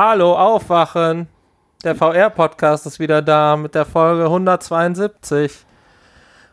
[0.00, 1.26] Hallo, aufwachen.
[1.82, 5.66] Der VR-Podcast ist wieder da mit der Folge 172.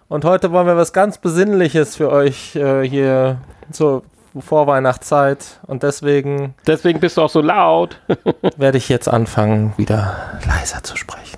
[0.07, 3.37] Und heute wollen wir was ganz Besinnliches für euch äh, hier
[3.69, 4.01] zur
[4.35, 5.59] Vorweihnachtszeit.
[5.67, 6.55] Und deswegen.
[6.65, 8.01] Deswegen bist du auch so laut.
[8.57, 11.37] werde ich jetzt anfangen, wieder leiser zu sprechen.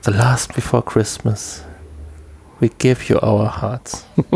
[0.00, 1.66] The last before Christmas.
[2.60, 4.04] We give you our hearts.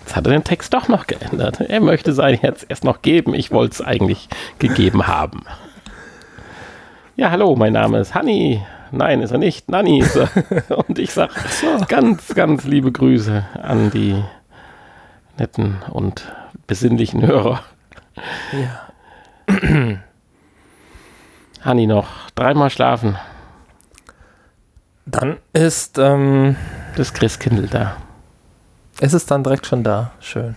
[0.00, 1.60] Jetzt hat er den Text doch noch geändert.
[1.60, 3.34] Er möchte sein Herz erst noch geben.
[3.34, 5.44] Ich wollte es eigentlich gegeben haben.
[7.16, 8.62] Ja, hallo, mein Name ist Hanni.
[8.92, 9.70] Nein, ist er nicht.
[9.70, 10.28] Nanni ist er.
[10.88, 11.32] Und ich sage
[11.88, 14.22] ganz, ganz liebe Grüße an die
[15.38, 16.32] netten und
[16.66, 17.62] besinnlichen Hörer.
[18.52, 19.54] Ja.
[21.62, 23.16] Hanni noch dreimal schlafen.
[25.04, 26.56] Dann ist ähm,
[26.98, 27.96] das Christkindl da.
[29.00, 30.12] Ist es dann direkt schon da?
[30.20, 30.56] Schön.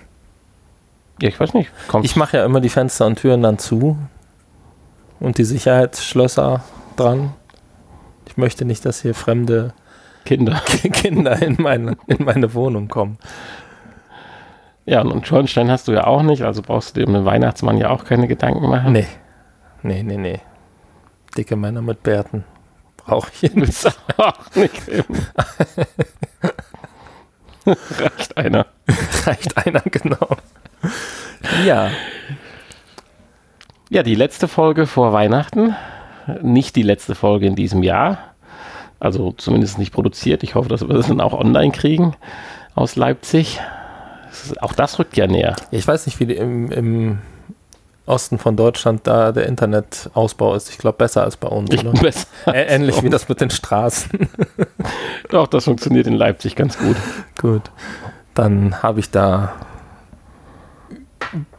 [1.22, 1.70] Ja, ich weiß nicht.
[1.88, 2.06] Kommt.
[2.06, 3.98] Ich mache ja immer die Fenster und Türen dann zu
[5.20, 6.64] und die Sicherheitsschlösser
[6.96, 7.34] dran.
[8.28, 9.74] Ich möchte nicht, dass hier fremde
[10.26, 10.62] Kinder,
[10.94, 13.18] Kinder in, meine, in meine Wohnung kommen.
[14.86, 17.78] Ja, und Schornstein hast du ja auch nicht, also brauchst du dir um den Weihnachtsmann
[17.78, 18.94] ja auch keine Gedanken machen.
[18.94, 19.08] Nee.
[19.84, 20.40] Nee, nee, nee.
[21.38, 22.44] Dicke Männer mit Bärten
[23.10, 24.74] brauche ich jetzt auch nicht.
[27.66, 28.66] Reicht einer.
[29.26, 30.38] Reicht einer, genau.
[31.66, 31.92] Ja.
[33.90, 35.76] Ja, die letzte Folge vor Weihnachten.
[36.42, 38.36] Nicht die letzte Folge in diesem Jahr.
[39.00, 40.44] Also zumindest nicht produziert.
[40.44, 42.16] Ich hoffe, dass wir das dann auch online kriegen
[42.76, 43.60] aus Leipzig.
[44.62, 45.56] auch das rückt ja näher.
[45.72, 47.20] Ich weiß nicht, wie im, im
[48.10, 50.70] Osten von Deutschland da der Internetausbau ist.
[50.70, 51.72] Ich glaube, besser als bei uns.
[51.72, 51.92] Oder?
[51.92, 54.30] Besser Ähnlich wie das mit den Straßen.
[55.30, 56.98] Doch, das funktioniert in Leipzig ganz gut.
[57.40, 57.64] Gut.
[58.34, 59.54] Dann habe ich da.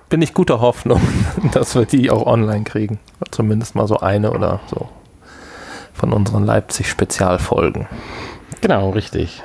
[0.08, 1.00] Bin ich guter Hoffnung,
[1.52, 2.98] dass wir die auch online kriegen.
[3.30, 4.88] Zumindest mal so eine oder so
[5.92, 7.86] von unseren Leipzig-Spezialfolgen.
[8.62, 9.42] Genau, richtig.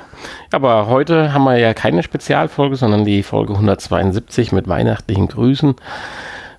[0.50, 5.74] Aber heute haben wir ja keine Spezialfolge, sondern die Folge 172 mit weihnachtlichen Grüßen.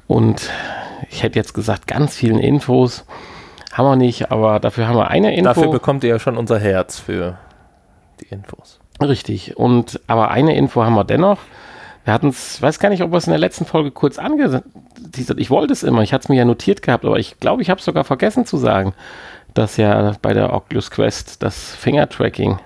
[0.07, 0.49] Und
[1.09, 3.05] ich hätte jetzt gesagt, ganz vielen Infos
[3.73, 5.45] haben wir nicht, aber dafür haben wir eine Info.
[5.45, 7.37] Dafür bekommt ihr ja schon unser Herz für
[8.21, 8.79] die Infos.
[9.01, 9.57] Richtig.
[9.57, 11.39] Und aber eine Info haben wir dennoch.
[12.05, 14.63] Wir hatten es, weiß gar nicht, ob wir es in der letzten Folge kurz angeteasert.
[15.37, 17.69] Ich wollte es immer, ich hatte es mir ja notiert gehabt, aber ich glaube, ich
[17.69, 18.93] habe es sogar vergessen zu sagen,
[19.53, 22.59] dass ja bei der Oculus Quest das Finger-Tracking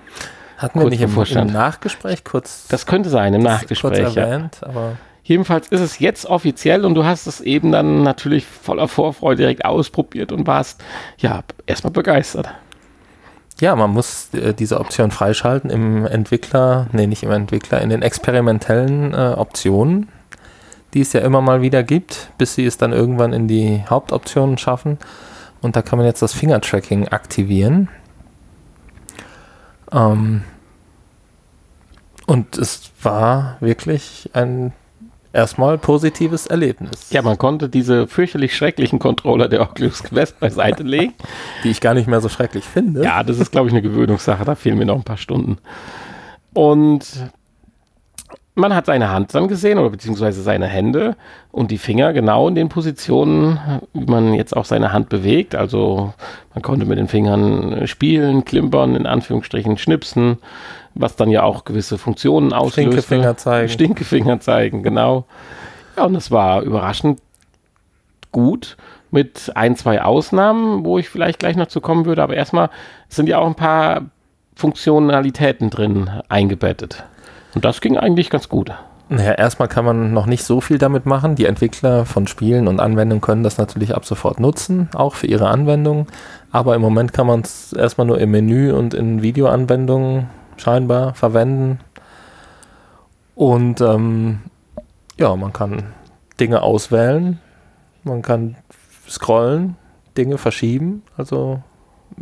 [0.58, 2.68] hatten wir nicht im, im, Nachgespräch kurz.
[2.68, 4.04] Das könnte sein im Nachgespräch.
[4.04, 4.68] Kurz erwähnt, ja.
[4.68, 4.92] aber
[5.24, 9.64] Jedenfalls ist es jetzt offiziell und du hast es eben dann natürlich voller Vorfreude direkt
[9.64, 10.82] ausprobiert und warst
[11.18, 12.48] ja erstmal begeistert.
[13.60, 18.02] Ja, man muss äh, diese Option freischalten im Entwickler, nee, nicht im Entwickler, in den
[18.02, 20.08] experimentellen äh, Optionen,
[20.94, 24.58] die es ja immer mal wieder gibt, bis sie es dann irgendwann in die Hauptoptionen
[24.58, 24.98] schaffen.
[25.60, 27.88] Und da kann man jetzt das Finger-Tracking aktivieren.
[29.92, 30.42] Ähm,
[32.26, 34.72] und es war wirklich ein
[35.32, 37.10] erstmal positives Erlebnis.
[37.10, 41.14] Ja, man konnte diese fürchterlich schrecklichen Controller der Oculus Quest beiseite legen.
[41.64, 43.02] Die ich gar nicht mehr so schrecklich finde.
[43.02, 44.44] Ja, das ist, glaube ich, eine Gewöhnungssache.
[44.44, 45.58] Da fehlen mir noch ein paar Stunden.
[46.54, 47.06] Und
[48.54, 51.16] man hat seine Hand dann gesehen oder beziehungsweise seine Hände
[51.50, 53.58] und die Finger genau in den Positionen,
[53.94, 55.54] wie man jetzt auch seine Hand bewegt.
[55.54, 56.12] Also
[56.52, 60.38] man konnte mit den Fingern spielen, klimpern, in Anführungsstrichen schnipsen,
[60.94, 62.88] was dann ja auch gewisse Funktionen auslöst.
[62.88, 63.68] Stinkefinger zeigen.
[63.68, 65.24] Stinkefinger zeigen, genau.
[65.96, 67.20] Ja, und es war überraschend
[68.30, 68.76] gut
[69.10, 72.22] mit ein, zwei Ausnahmen, wo ich vielleicht gleich noch zu kommen würde.
[72.22, 72.70] Aber erstmal
[73.08, 74.06] sind ja auch ein paar
[74.54, 77.04] Funktionalitäten drin eingebettet.
[77.54, 78.72] Und das ging eigentlich ganz gut.
[79.08, 81.34] Naja, erstmal kann man noch nicht so viel damit machen.
[81.34, 85.48] Die Entwickler von Spielen und Anwendungen können das natürlich ab sofort nutzen, auch für ihre
[85.48, 86.06] Anwendungen.
[86.50, 91.80] Aber im Moment kann man es erstmal nur im Menü und in Videoanwendungen scheinbar verwenden.
[93.34, 94.40] Und ähm,
[95.18, 95.84] ja, man kann
[96.38, 97.40] Dinge auswählen,
[98.04, 98.56] man kann
[99.08, 99.76] scrollen,
[100.16, 101.02] Dinge verschieben.
[101.16, 101.62] Also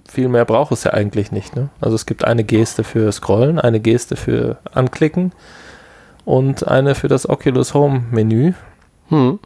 [0.09, 1.57] viel mehr braucht es ja eigentlich nicht.
[1.57, 1.69] Ne?
[1.81, 5.33] Also es gibt eine Geste für Scrollen, eine Geste für Anklicken
[6.25, 8.53] und eine für das Oculus Home Menü.
[9.09, 9.39] Hm.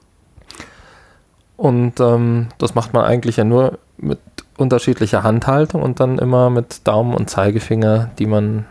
[1.56, 4.18] Und ähm, das macht man eigentlich ja nur mit
[4.56, 8.66] unterschiedlicher Handhaltung und dann immer mit Daumen und Zeigefinger, die man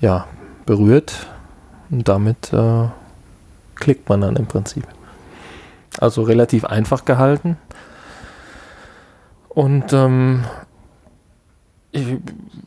[0.00, 0.26] ja,
[0.66, 1.26] berührt
[1.90, 2.88] und damit äh,
[3.74, 4.86] klickt man dann im Prinzip.
[5.98, 7.56] Also relativ einfach gehalten.
[9.48, 10.44] Und ähm,
[11.90, 12.18] ich,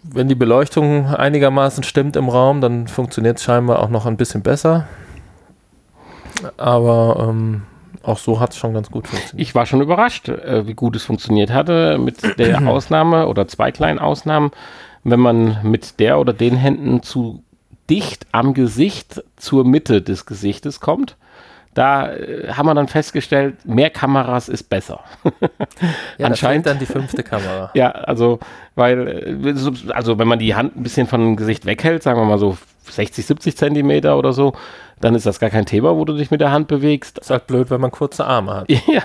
[0.04, 4.42] wenn die Beleuchtung einigermaßen stimmt im Raum, dann funktioniert es scheinbar auch noch ein bisschen
[4.42, 4.88] besser.
[6.58, 7.64] Aber ähm,
[8.04, 9.48] auch so hat es schon ganz gut funktioniert.
[9.48, 13.72] Ich war schon überrascht, äh, wie gut es funktioniert hatte, mit der Ausnahme oder zwei
[13.72, 14.52] kleinen Ausnahmen,
[15.04, 17.44] wenn man mit der oder den Händen zu
[17.90, 21.18] dicht am Gesicht zur Mitte des Gesichtes kommt.
[21.74, 25.02] Da äh, haben wir dann festgestellt, mehr Kameras ist besser.
[26.18, 27.72] ja, Anscheinend dann die fünfte Kamera.
[27.76, 28.40] ja, also,
[28.76, 29.08] weil,
[29.46, 32.40] äh, also wenn man die Hand ein bisschen von dem Gesicht weghält, sagen wir mal
[32.40, 32.58] so
[32.90, 34.54] 60, 70 Zentimeter oder so,
[35.00, 37.18] dann ist das gar kein Thema, wo du dich mit der Hand bewegst.
[37.18, 38.72] Das ist halt blöd, wenn man kurze Arme hat.
[38.88, 39.02] ja.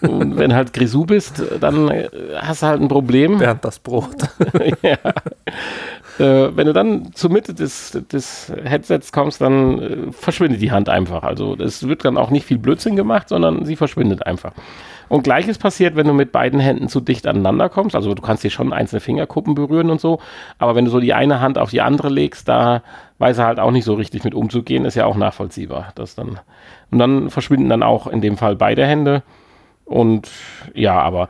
[0.00, 3.38] Und wenn halt Grisou bist, dann äh, hast du halt ein Problem.
[3.38, 4.16] Während das Brot.
[4.82, 4.96] ja.
[6.18, 10.88] Äh, wenn du dann zur Mitte des, des Headsets kommst, dann äh, verschwindet die Hand
[10.88, 11.22] einfach.
[11.22, 14.52] Also es wird dann auch nicht viel Blödsinn gemacht, sondern sie verschwindet einfach.
[15.08, 17.96] Und gleiches passiert, wenn du mit beiden Händen zu dicht aneinander kommst.
[17.96, 20.20] Also du kannst hier schon einzelne Fingerkuppen berühren und so.
[20.58, 22.82] Aber wenn du so die eine Hand auf die andere legst, da
[23.18, 24.84] weiß er halt auch nicht so richtig mit umzugehen.
[24.84, 25.92] Ist ja auch nachvollziehbar.
[25.94, 26.40] Das dann,
[26.90, 29.22] und dann verschwinden dann auch in dem Fall beide Hände.
[29.84, 30.30] Und
[30.74, 31.28] ja, aber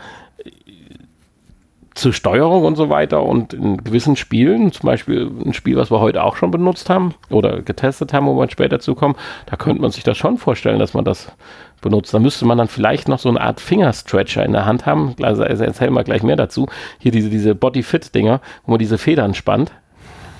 [1.98, 6.00] zur Steuerung und so weiter und in gewissen Spielen, zum Beispiel ein Spiel, was wir
[6.00, 9.16] heute auch schon benutzt haben oder getestet haben, wo wir später zukommen,
[9.46, 11.32] da könnte man sich das schon vorstellen, dass man das
[11.80, 12.14] benutzt.
[12.14, 15.16] Da müsste man dann vielleicht noch so eine Art Fingerstretcher in der Hand haben.
[15.22, 16.68] Also erzählen wir gleich mehr dazu.
[16.98, 19.72] Hier diese, diese Body-Fit-Dinger, wo man diese Federn spannt,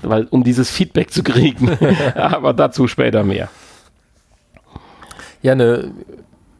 [0.03, 1.77] weil, um dieses Feedback zu kriegen.
[2.15, 3.49] Aber dazu später mehr.
[5.43, 5.91] Ja, eine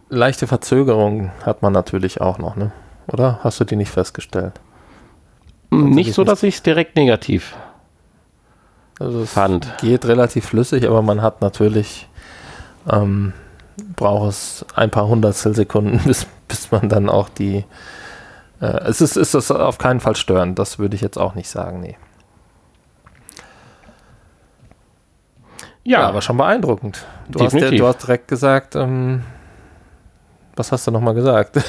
[0.09, 2.73] leichte Verzögerung hat man natürlich auch noch, ne?
[3.07, 3.41] Oder?
[3.43, 4.61] Hast du die nicht festgestellt?
[5.71, 7.55] Nicht so, dass ich es direkt negativ
[9.01, 9.79] also es fand.
[9.79, 12.09] Geht relativ flüssig, aber man hat natürlich,
[12.91, 13.33] ähm,
[13.97, 17.65] braucht es ein paar Hundertstel Sekunden, bis, bis man dann auch die.
[18.61, 21.49] Äh, es ist, ist das auf keinen Fall störend, das würde ich jetzt auch nicht
[21.49, 21.97] sagen, nee.
[25.85, 27.07] Ja, ja aber schon beeindruckend.
[27.29, 29.23] Du hast, ja, du hast direkt gesagt, ähm,
[30.57, 31.57] was hast du nochmal gesagt?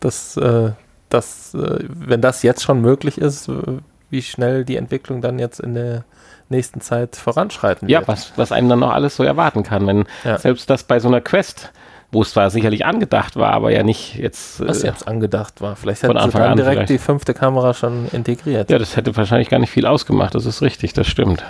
[0.00, 0.72] das, äh,
[1.12, 3.78] dass, äh, wenn das jetzt schon möglich ist, äh,
[4.10, 6.04] wie schnell die Entwicklung dann jetzt in der
[6.48, 8.02] nächsten Zeit voranschreiten wird.
[8.02, 9.86] Ja, was, was einem dann noch alles so erwarten kann.
[9.86, 10.38] Wenn ja.
[10.38, 11.72] selbst das bei so einer Quest,
[12.12, 14.60] wo es zwar sicherlich angedacht war, aber ja nicht jetzt.
[14.66, 15.76] Was äh, jetzt angedacht war.
[15.76, 16.90] Vielleicht hätten sie dann direkt vielleicht.
[16.90, 18.70] die fünfte Kamera schon integriert.
[18.70, 20.34] Ja, das hätte wahrscheinlich gar nicht viel ausgemacht.
[20.34, 21.42] Das ist richtig, das stimmt.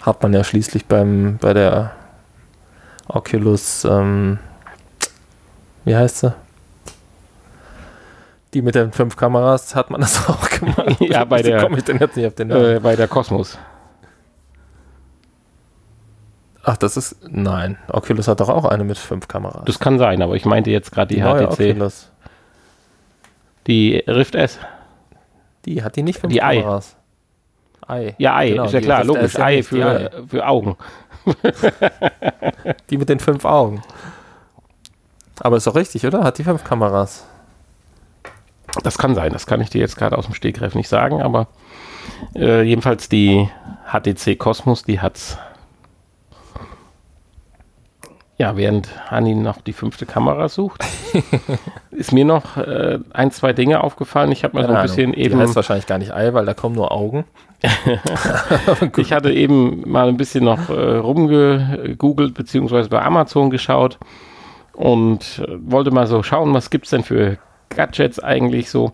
[0.00, 1.92] Hat man ja schließlich beim, bei der
[3.08, 4.38] Oculus, ähm,
[5.84, 6.34] wie heißt sie?
[8.54, 11.00] Die mit den fünf Kameras hat man das auch gemacht.
[11.00, 12.76] ja, bei der, komme ich denn jetzt nicht auf den Namen?
[12.76, 13.58] Äh, bei der Cosmos.
[16.64, 17.16] Ach, das ist.
[17.28, 17.76] Nein.
[17.88, 19.64] Oculus hat doch auch eine mit fünf Kameras.
[19.64, 21.50] Das kann sein, aber ich meinte jetzt gerade die, die HTC.
[21.50, 22.10] Oculus.
[23.66, 24.58] Die Rift S.
[25.64, 26.96] Die hat die nicht fünf die Kameras.
[27.86, 28.14] Ei.
[28.18, 29.38] Ja, Ei, genau, ist ja klar, logisch.
[29.38, 30.76] Ei für, für Augen.
[32.90, 33.82] die mit den fünf Augen.
[35.40, 36.22] Aber ist doch richtig, oder?
[36.22, 37.26] Hat die fünf Kameras.
[38.82, 41.48] Das kann sein, das kann ich dir jetzt gerade aus dem Stegreif nicht sagen, aber
[42.34, 43.48] äh, jedenfalls die
[43.86, 45.38] HTC Cosmos, die hat's.
[48.38, 50.84] Ja, während Hani noch die fünfte Kamera sucht,
[51.90, 54.32] ist mir noch äh, ein, zwei Dinge aufgefallen.
[54.32, 55.36] Ich habe mal so ein bisschen eben.
[55.36, 57.24] Die heißt wahrscheinlich gar nicht Ei, weil da kommen nur Augen.
[58.96, 63.98] ich hatte eben mal ein bisschen noch äh, rumgegoogelt, beziehungsweise bei Amazon geschaut
[64.72, 67.38] und äh, wollte mal so schauen, was gibt es denn für
[67.74, 68.92] Gadgets eigentlich so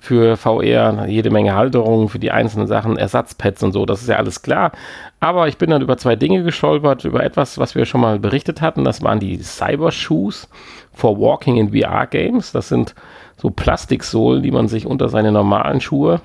[0.00, 4.16] für VR, jede Menge Halterungen für die einzelnen Sachen, Ersatzpads und so, das ist ja
[4.16, 4.72] alles klar.
[5.20, 8.62] Aber ich bin dann über zwei Dinge gestolpert, über etwas, was wir schon mal berichtet
[8.62, 8.84] hatten.
[8.84, 10.48] Das waren die Cyber Shoes
[10.94, 12.52] for Walking in VR Games.
[12.52, 12.94] Das sind
[13.36, 16.22] so Plastiksohlen, die man sich unter seine normalen Schuhe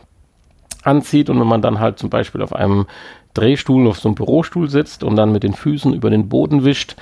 [0.84, 1.30] anzieht.
[1.30, 2.86] Und wenn man dann halt zum Beispiel auf einem
[3.34, 6.96] Drehstuhl, auf so einem Bürostuhl sitzt und dann mit den Füßen über den Boden wischt,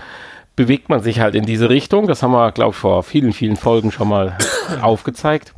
[0.56, 2.08] bewegt man sich halt in diese Richtung.
[2.08, 4.38] Das haben wir, glaube ich, vor vielen, vielen Folgen schon mal
[4.82, 5.54] aufgezeigt.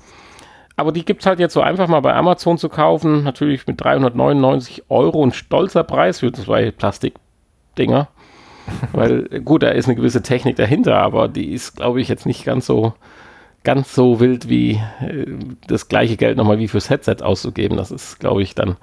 [0.78, 3.24] Aber die gibt es halt jetzt so einfach mal bei Amazon zu kaufen.
[3.24, 8.10] Natürlich mit 399 Euro ein stolzer Preis für zwei Plastikdinger.
[8.94, 12.46] Weil, gut, da ist eine gewisse Technik dahinter, aber die ist, glaube ich, jetzt nicht
[12.46, 12.94] ganz so,
[13.64, 15.28] ganz so wild wie äh,
[15.68, 17.78] das gleiche Geld nochmal wie fürs Headset auszugeben.
[17.78, 18.78] Das ist, glaube ich, dann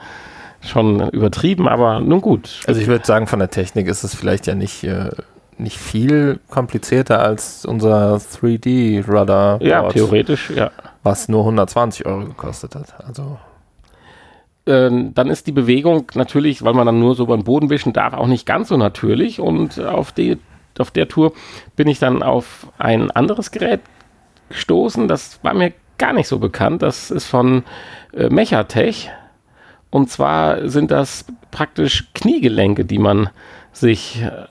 [0.60, 2.60] schon übertrieben, aber nun gut.
[2.66, 5.10] Also ich würde sagen, von der Technik ist es vielleicht ja nicht äh,
[5.58, 9.62] nicht viel komplizierter als unser 3D-Radar.
[9.62, 10.70] Ja, theoretisch, ja.
[11.02, 12.94] Was nur 120 Euro gekostet hat.
[13.06, 13.38] Also.
[14.64, 18.12] Ähm, dann ist die Bewegung natürlich, weil man dann nur so beim Boden wischen darf,
[18.14, 19.40] auch nicht ganz so natürlich.
[19.40, 20.38] Und auf, die,
[20.78, 21.32] auf der Tour
[21.74, 23.80] bin ich dann auf ein anderes Gerät
[24.50, 25.08] gestoßen.
[25.08, 26.82] Das war mir gar nicht so bekannt.
[26.82, 27.64] Das ist von
[28.12, 29.10] äh, Mechatech.
[29.90, 33.28] Und zwar sind das praktisch Kniegelenke, die man
[33.72, 34.46] sich äh,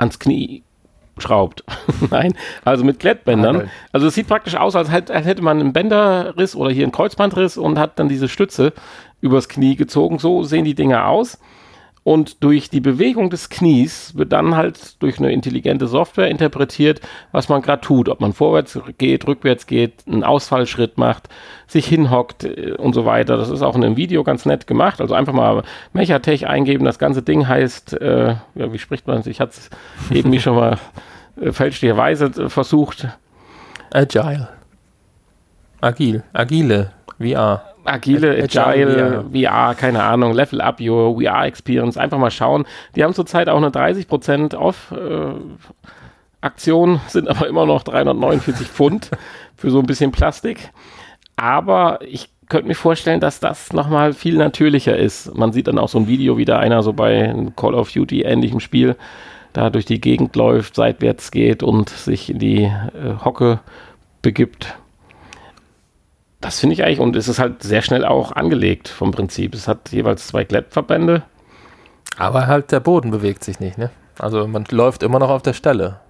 [0.00, 0.62] ans Knie
[1.18, 1.64] schraubt.
[2.10, 3.70] Nein, also mit Klettbändern.
[3.92, 7.78] Also es sieht praktisch aus, als hätte man einen Bänderriss oder hier einen Kreuzbandriss und
[7.78, 8.72] hat dann diese Stütze
[9.20, 10.18] übers Knie gezogen.
[10.18, 11.38] So sehen die Dinger aus.
[12.10, 17.00] Und durch die Bewegung des Knies wird dann halt durch eine intelligente Software interpretiert,
[17.30, 18.08] was man gerade tut.
[18.08, 21.28] Ob man vorwärts geht, rückwärts geht, einen Ausfallschritt macht,
[21.68, 23.36] sich hinhockt äh, und so weiter.
[23.36, 25.00] Das ist auch in einem Video ganz nett gemacht.
[25.00, 25.62] Also einfach mal
[25.92, 26.84] Mechatech eingeben.
[26.84, 29.28] Das ganze Ding heißt, äh, ja, wie spricht man es?
[29.28, 29.70] Ich hatte es
[30.10, 30.78] eben schon mal
[31.40, 33.06] äh, fälschlicherweise äh, versucht.
[33.92, 34.48] Agile.
[35.80, 36.24] Agil.
[36.32, 36.90] Agile.
[37.20, 37.69] VR.
[37.84, 39.70] Agile, Agile, VR.
[39.70, 41.96] VR, keine Ahnung, Level Up Your VR Experience.
[41.96, 42.66] Einfach mal schauen.
[42.96, 45.34] Die haben zurzeit auch eine 30% Off äh,
[46.40, 49.10] Aktion, sind aber immer noch 349 Pfund
[49.56, 50.70] für so ein bisschen Plastik.
[51.36, 55.34] Aber ich könnte mir vorstellen, dass das nochmal viel natürlicher ist.
[55.36, 58.22] Man sieht dann auch so ein Video, wie da einer so bei Call of Duty
[58.22, 58.96] ähnlichem Spiel
[59.52, 63.60] da durch die Gegend läuft, seitwärts geht und sich in die äh, Hocke
[64.22, 64.76] begibt.
[66.40, 69.54] Das finde ich eigentlich, und es ist halt sehr schnell auch angelegt vom Prinzip.
[69.54, 71.22] Es hat jeweils zwei Klettverbände.
[72.16, 73.90] Aber halt der Boden bewegt sich nicht, ne?
[74.18, 76.00] Also man läuft immer noch auf der Stelle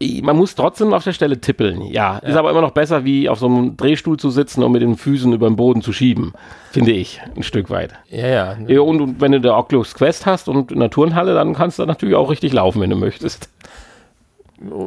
[0.00, 2.14] man muss trotzdem auf der Stelle tippeln, ja.
[2.14, 2.18] ja.
[2.18, 4.96] Ist aber immer noch besser, wie auf so einem Drehstuhl zu sitzen und mit den
[4.96, 6.32] Füßen über den Boden zu schieben,
[6.70, 7.94] finde ich, ein Stück weit.
[8.08, 8.80] Ja, ja.
[8.80, 11.84] Und, und wenn du der Oculus Quest hast und in der Turnhalle, dann kannst du
[11.84, 13.50] natürlich auch richtig laufen, wenn du möchtest.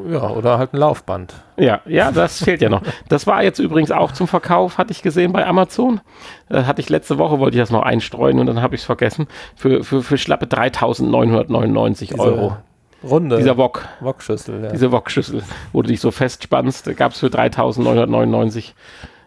[0.10, 1.34] Ja, oder halt ein Laufband.
[1.58, 2.82] Ja, ja, das fehlt ja noch.
[3.08, 6.02] Das war jetzt übrigens auch zum Verkauf, hatte ich gesehen bei Amazon.
[6.50, 8.86] Das hatte ich letzte Woche, wollte ich das noch einstreuen und dann habe ich es
[8.86, 9.28] vergessen.
[9.56, 12.58] Für, für, für schlappe 3.999 Euro.
[13.04, 13.38] Runde.
[13.38, 13.88] Dieser Wok.
[14.02, 14.72] Wokschüssel, ja.
[14.72, 18.74] Diese Wokschüssel, wo du dich so festspannst, gab es für 3.999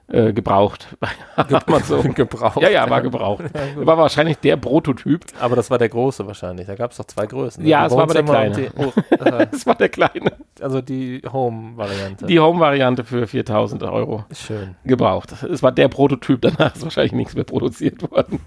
[0.09, 0.89] äh, gebraucht.
[1.85, 2.03] so.
[2.15, 2.61] gebraucht.
[2.61, 3.45] Ja, ja, war gebraucht.
[3.55, 5.25] Ja, war wahrscheinlich der Prototyp.
[5.41, 6.67] Aber das war der große wahrscheinlich.
[6.67, 7.63] Da gab es doch zwei Größen.
[7.63, 7.71] Ne?
[7.71, 8.69] Ja, es war aber der kleine.
[8.77, 8.93] Oh,
[9.53, 10.33] es war der kleine.
[10.61, 12.27] Also die Home-Variante.
[12.27, 14.25] Die Home-Variante für 4000 Euro.
[14.33, 14.77] Schön.
[14.85, 15.33] Gebraucht.
[15.43, 18.41] Es war der Prototyp, danach ist wahrscheinlich nichts mehr produziert worden.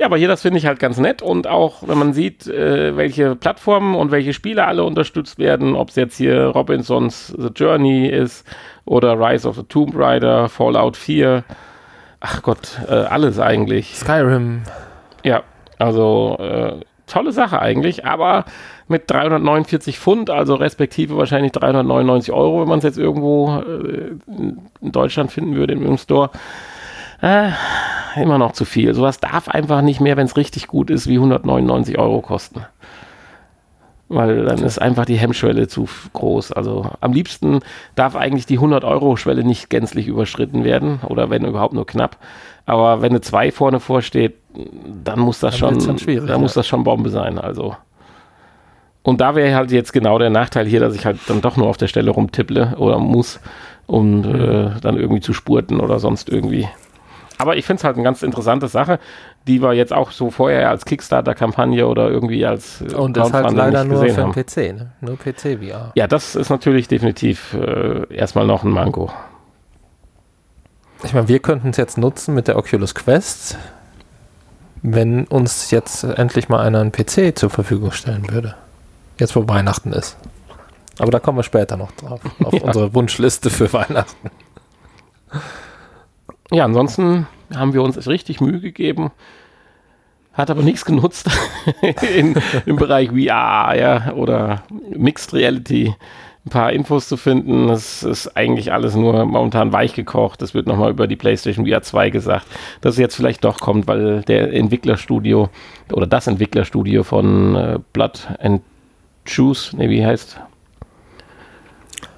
[0.00, 2.96] Ja, aber hier, das finde ich halt ganz nett und auch, wenn man sieht, äh,
[2.96, 8.08] welche Plattformen und welche Spiele alle unterstützt werden, ob es jetzt hier Robinsons The Journey
[8.08, 8.44] ist
[8.84, 11.44] oder Rise of the Tomb Raider, Fallout 4,
[12.20, 13.94] ach Gott, äh, alles eigentlich.
[13.96, 14.62] Skyrim.
[15.22, 15.42] Ja,
[15.78, 18.44] also äh, tolle Sache eigentlich, aber
[18.88, 24.92] mit 349 Pfund, also respektive wahrscheinlich 399 Euro, wenn man es jetzt irgendwo äh, in
[24.92, 26.30] Deutschland finden würde im Store
[27.22, 27.50] äh,
[28.16, 28.94] immer noch zu viel.
[28.94, 32.64] Sowas darf einfach nicht mehr, wenn es richtig gut ist, wie 199 Euro kosten.
[34.14, 36.52] Weil dann ist einfach die Hemmschwelle zu groß.
[36.52, 37.60] Also am liebsten
[37.96, 42.16] darf eigentlich die 100-Euro-Schwelle nicht gänzlich überschritten werden oder wenn überhaupt nur knapp.
[42.64, 44.34] Aber wenn eine 2 vorne vorsteht,
[45.04, 46.38] dann muss das dann schon, dann ja.
[46.38, 47.38] muss das schon Bombe sein.
[47.38, 47.76] Also.
[49.02, 51.66] Und da wäre halt jetzt genau der Nachteil hier, dass ich halt dann doch nur
[51.66, 53.40] auf der Stelle rumtipple oder muss,
[53.86, 54.24] um mhm.
[54.24, 56.68] äh, dann irgendwie zu spurten oder sonst irgendwie.
[57.44, 58.98] Aber ich finde es halt eine ganz interessante Sache,
[59.46, 63.52] die wir jetzt auch so vorher als Kickstarter-Kampagne oder irgendwie als äh, Und das halt
[63.52, 64.92] leider nur für den PC, ne?
[65.02, 65.92] Nur PC VR.
[65.94, 69.12] Ja, das ist natürlich definitiv äh, erstmal noch ein Manko.
[71.02, 73.58] Ich meine, wir könnten es jetzt nutzen mit der Oculus Quest,
[74.80, 78.54] wenn uns jetzt endlich mal einer einen PC zur Verfügung stellen würde.
[79.18, 80.16] Jetzt, wo Weihnachten ist.
[80.98, 82.62] Aber da kommen wir später noch drauf, auf ja.
[82.62, 84.30] unsere Wunschliste für Weihnachten.
[86.54, 89.10] Ja, ansonsten haben wir uns richtig Mühe gegeben,
[90.32, 91.28] hat aber nichts genutzt
[92.16, 95.96] in, im Bereich VR ja, oder Mixed Reality.
[96.46, 97.70] Ein paar Infos zu finden.
[97.70, 100.42] Es ist eigentlich alles nur momentan weich gekocht.
[100.42, 102.46] Es wird nochmal über die PlayStation VR 2 gesagt,
[102.82, 105.48] dass es jetzt vielleicht doch kommt, weil der Entwicklerstudio
[105.90, 108.62] oder das Entwicklerstudio von äh, Blood and
[109.24, 110.38] Choose, ne, wie heißt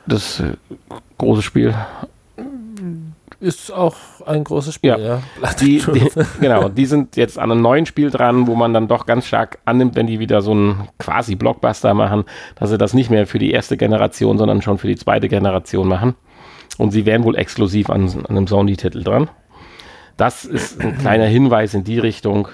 [0.07, 0.57] das äh,
[1.16, 1.75] große Spiel?
[3.40, 4.99] Ist auch ein großes Spiel, ja.
[4.99, 5.23] ja.
[5.61, 9.07] Die, die, genau, die sind jetzt an einem neuen Spiel dran, wo man dann doch
[9.07, 12.25] ganz stark annimmt, wenn die wieder so einen quasi Blockbuster machen,
[12.57, 15.88] dass sie das nicht mehr für die erste Generation, sondern schon für die zweite Generation
[15.88, 16.14] machen.
[16.78, 19.31] Und sie wären wohl exklusiv an, an einem Sony-Titel dran.
[20.16, 22.49] Das ist ein kleiner Hinweis in die Richtung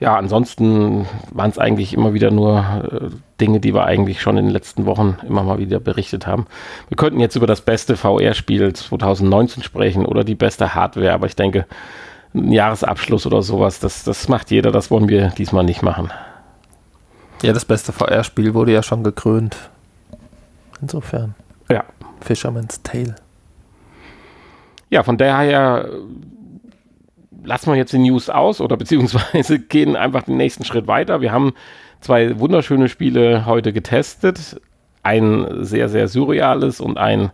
[0.00, 2.58] ja, ansonsten waren es eigentlich immer wieder nur
[2.90, 6.46] äh, Dinge, die wir eigentlich schon in den letzten Wochen immer mal wieder berichtet haben.
[6.88, 11.36] Wir könnten jetzt über das beste VR-Spiel 2019 sprechen oder die beste Hardware, aber ich
[11.36, 11.66] denke,
[12.34, 16.10] ein Jahresabschluss oder sowas, das, das macht jeder, das wollen wir diesmal nicht machen.
[17.42, 19.56] Ja, das beste VR-Spiel wurde ja schon gekrönt.
[20.80, 21.34] Insofern.
[21.68, 21.84] Ja.
[22.20, 23.16] Fisherman's Tale.
[24.88, 25.88] Ja, von daher
[27.44, 31.20] lassen wir jetzt die News aus oder beziehungsweise gehen einfach den nächsten Schritt weiter.
[31.20, 31.52] Wir haben
[32.00, 34.60] zwei wunderschöne Spiele heute getestet.
[35.02, 37.30] Ein sehr, sehr surreales und ein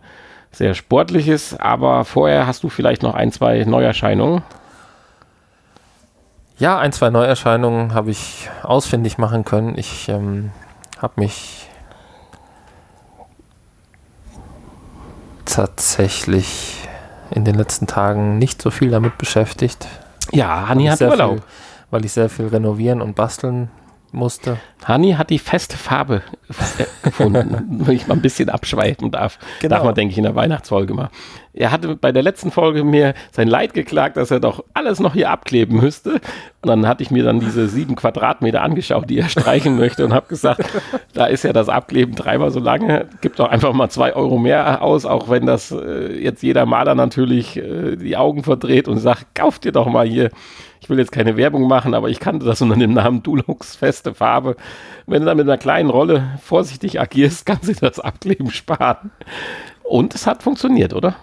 [0.51, 1.59] sehr sportliches.
[1.59, 4.43] Aber vorher hast du vielleicht noch ein, zwei Neuerscheinungen.
[6.57, 9.77] Ja, ein, zwei Neuerscheinungen habe ich ausfindig machen können.
[9.77, 10.51] Ich ähm,
[10.99, 11.67] habe mich
[15.45, 16.86] tatsächlich
[17.31, 19.87] in den letzten Tagen nicht so viel damit beschäftigt.
[20.31, 21.35] Ja, Hanni hat Urlaub.
[21.35, 21.43] Viel,
[21.91, 23.69] weil ich sehr viel renovieren und basteln
[24.11, 24.57] musste.
[24.83, 26.21] Hani hat die feste Farbe
[27.03, 29.37] gefunden, wenn ich mal ein bisschen abschweifen darf.
[29.61, 29.75] Genau.
[29.75, 31.09] Darf man, denke ich, in der Weihnachtsfolge mal.
[31.57, 35.13] Er hatte bei der letzten Folge mir sein Leid geklagt, dass er doch alles noch
[35.13, 36.13] hier abkleben müsste.
[36.61, 40.13] Und dann hatte ich mir dann diese sieben Quadratmeter angeschaut, die er streichen möchte und
[40.13, 40.63] habe gesagt,
[41.13, 44.81] da ist ja das Abkleben dreimal so lange, gib doch einfach mal zwei Euro mehr
[44.81, 49.35] aus, auch wenn das äh, jetzt jeder Maler natürlich äh, die Augen verdreht und sagt,
[49.35, 50.29] kauf dir doch mal hier
[50.79, 54.13] ich will jetzt keine Werbung machen, aber ich kannte das unter dem Namen Dulux feste
[54.13, 54.55] Farbe.
[55.05, 59.11] Wenn du da mit einer kleinen Rolle vorsichtig agierst, kannst du das Abkleben sparen.
[59.83, 61.15] Und es hat funktioniert, oder?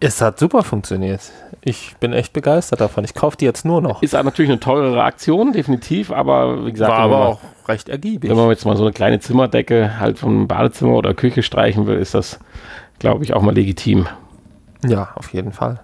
[0.00, 1.20] Es hat super funktioniert.
[1.60, 3.02] Ich bin echt begeistert davon.
[3.04, 4.00] Ich kaufe die jetzt nur noch.
[4.00, 8.30] Ist natürlich eine teurere Aktion, definitiv, aber wie gesagt, war aber auch recht ergiebig.
[8.30, 11.98] Wenn man jetzt mal so eine kleine Zimmerdecke halt vom Badezimmer oder Küche streichen will,
[11.98, 12.38] ist das,
[13.00, 14.06] glaube ich, auch mal legitim.
[14.86, 15.80] Ja, auf jeden Fall.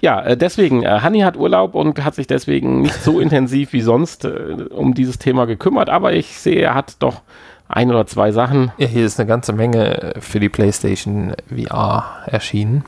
[0.00, 3.82] Ja, äh, deswegen, äh, Hanni hat Urlaub und hat sich deswegen nicht so intensiv wie
[3.82, 7.22] sonst äh, um dieses Thema gekümmert, aber ich sehe, er hat doch
[7.68, 8.72] ein oder zwei Sachen.
[8.78, 12.84] Ja, hier ist eine ganze Menge für die PlayStation VR erschienen.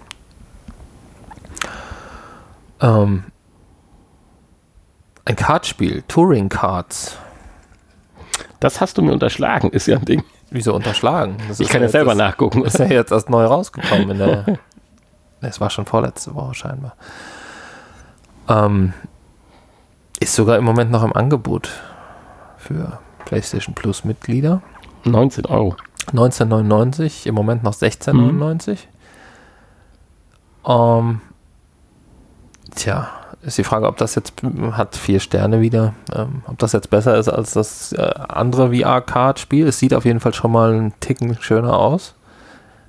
[2.82, 3.24] Ähm,
[5.24, 7.16] ein Kartspiel, Touring Cards.
[8.60, 10.24] Das hast du mir unterschlagen, ist ja ein Ding.
[10.50, 11.36] Wieso unterschlagen?
[11.58, 12.64] ich kann ja selber nachgucken.
[12.64, 14.58] Ist ja jetzt erst neu rausgekommen in der
[15.40, 16.94] Es war schon vorletzte Woche scheinbar.
[18.48, 18.92] Ähm,
[20.20, 21.68] ist sogar im Moment noch im Angebot
[22.56, 24.62] für PlayStation Plus Mitglieder.
[25.04, 25.76] 19 Euro.
[26.12, 28.70] 19,99, im Moment noch 16,99.
[28.72, 28.76] Mhm.
[30.64, 31.20] Ähm,
[32.74, 33.08] tja,
[33.42, 34.34] ist die Frage, ob das jetzt
[34.72, 39.66] hat vier Sterne wieder, ähm, ob das jetzt besser ist als das äh, andere VR-Card-Spiel.
[39.66, 42.14] Es sieht auf jeden Fall schon mal einen Ticken schöner aus,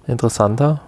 [0.08, 0.82] interessanter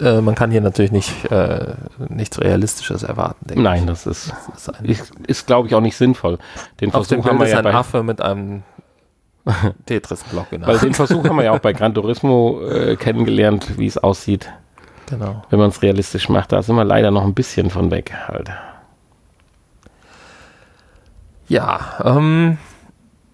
[0.00, 1.74] äh, man kann hier natürlich nicht, äh,
[2.08, 3.62] nichts Realistisches erwarten.
[3.62, 6.38] Nein, das ist, das ist, ist, ist glaube ich, auch nicht sinnvoll.
[6.80, 8.62] Den Auf Versuch dem haben wir ja ein Affe mit einem
[9.86, 10.50] Tetris-Block.
[10.50, 10.66] Genau.
[10.66, 14.50] Weil den Versuch haben wir ja auch bei Gran Turismo äh, kennengelernt, wie es aussieht.
[15.10, 15.42] Genau.
[15.50, 18.50] Wenn man es realistisch macht, da sind wir leider noch ein bisschen von weg halt.
[21.48, 22.58] Ja, ähm,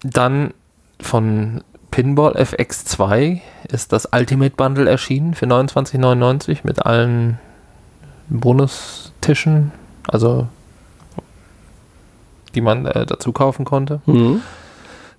[0.01, 0.53] dann
[0.99, 7.39] von Pinball FX2 ist das Ultimate Bundle erschienen für 29,99 mit allen
[8.29, 9.71] Bonustischen,
[10.07, 10.47] also
[12.55, 14.01] die man äh, dazu kaufen konnte.
[14.07, 14.41] Mhm.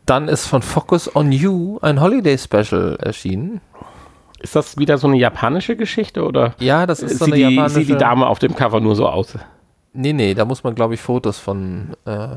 [0.07, 3.61] Dann ist von Focus on You ein Holiday Special erschienen.
[4.41, 6.55] Ist das wieder so eine japanische Geschichte oder?
[6.59, 7.81] Ja, das ist so eine die, japanische.
[7.81, 9.37] Sieht die Dame auf dem Cover nur so aus?
[9.93, 12.29] Nee, nee, da muss man glaube ich Fotos von äh,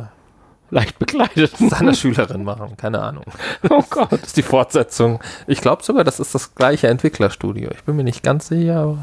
[0.72, 2.76] leicht bekleidet seiner Schülerin machen.
[2.78, 3.26] Keine Ahnung.
[3.70, 4.12] Oh Gott.
[4.12, 5.20] Das ist die Fortsetzung.
[5.46, 7.70] Ich glaube sogar, das ist das gleiche Entwicklerstudio.
[7.76, 8.98] Ich bin mir nicht ganz sicher, aber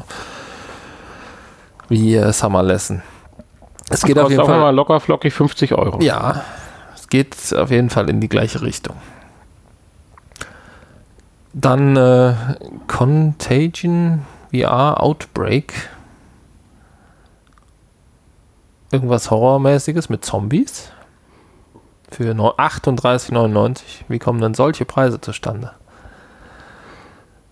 [1.87, 3.01] wie äh, Summer Lesson.
[3.89, 5.99] Es geht auf jeden Fall mal locker flockig 50 Euro.
[6.01, 6.43] Ja,
[6.95, 8.95] es geht auf jeden Fall in die gleiche Richtung.
[11.59, 12.33] Dann äh,
[12.87, 15.73] Contagion VR Outbreak.
[18.91, 20.91] Irgendwas Horrormäßiges mit Zombies.
[22.11, 23.81] Für 38,99.
[24.07, 25.73] Wie kommen denn solche Preise zustande?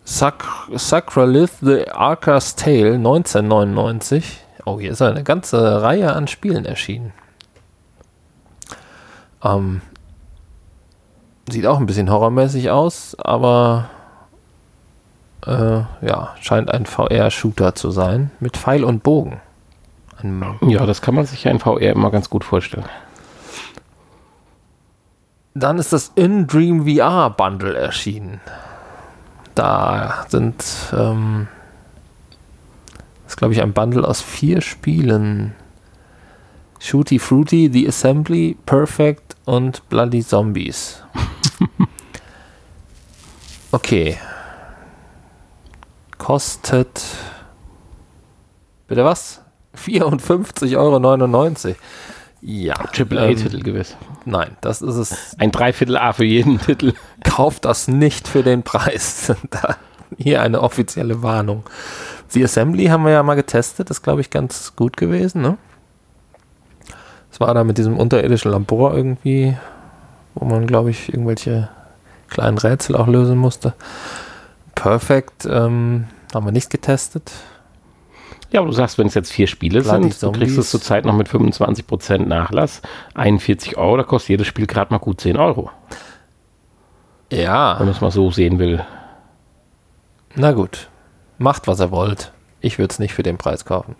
[0.06, 4.41] Sac Sacralith The Arca's Tale 1999.
[4.65, 7.12] Oh, hier ist eine ganze Reihe an Spielen erschienen.
[9.43, 9.82] Ähm,
[11.50, 13.89] sieht auch ein bisschen horrormäßig aus, aber
[15.45, 19.41] äh, ja, scheint ein VR-Shooter zu sein mit Pfeil und Bogen.
[20.62, 22.86] ja, das kann man sich ja in VR immer ganz gut vorstellen.
[25.54, 28.41] Dann ist das In-Dream VR Bundle erschienen.
[29.56, 31.47] Da sind, ähm,
[33.23, 35.56] das ist glaube ich ein Bundle aus vier Spielen.
[36.80, 41.02] Shooty Fruity, The Assembly, Perfect und Bloody Zombies.
[43.71, 44.17] okay.
[46.28, 47.02] Kostet.
[48.90, 49.40] Bitte was?
[49.78, 51.76] 54,99 Euro.
[52.42, 52.74] Ja.
[52.92, 53.96] Triple A-Titel ähm, gewiss.
[54.26, 55.38] Nein, das ist es.
[55.40, 56.92] Ein Dreiviertel A für jeden Titel.
[57.24, 59.34] Kauft das nicht für den Preis.
[60.18, 61.63] hier eine offizielle Warnung.
[62.28, 65.58] The Assembly haben wir ja mal getestet, das ist, glaube ich, ganz gut gewesen, ne?
[67.30, 69.56] Das war da mit diesem unterirdischen Labor irgendwie,
[70.36, 71.70] wo man, glaube ich, irgendwelche
[72.28, 73.76] kleinen Rätsel auch lösen musste.
[74.76, 77.32] Perfect ähm, haben wir nicht getestet.
[78.52, 80.70] Ja, aber du sagst, wenn es jetzt vier Spiele Bloody sind, du kriegst es Zombies.
[80.72, 82.82] zurzeit noch mit 25% Nachlass,
[83.13, 85.70] 41 Euro, da kostet jedes Spiel gerade mal gut 10 Euro,
[87.30, 88.86] wenn Ja, man es mal so sehen will.
[90.36, 90.90] na gut.
[91.40, 92.32] Macht, was ihr wollt.
[92.62, 93.96] Ich würde es nicht für den Preis kaufen.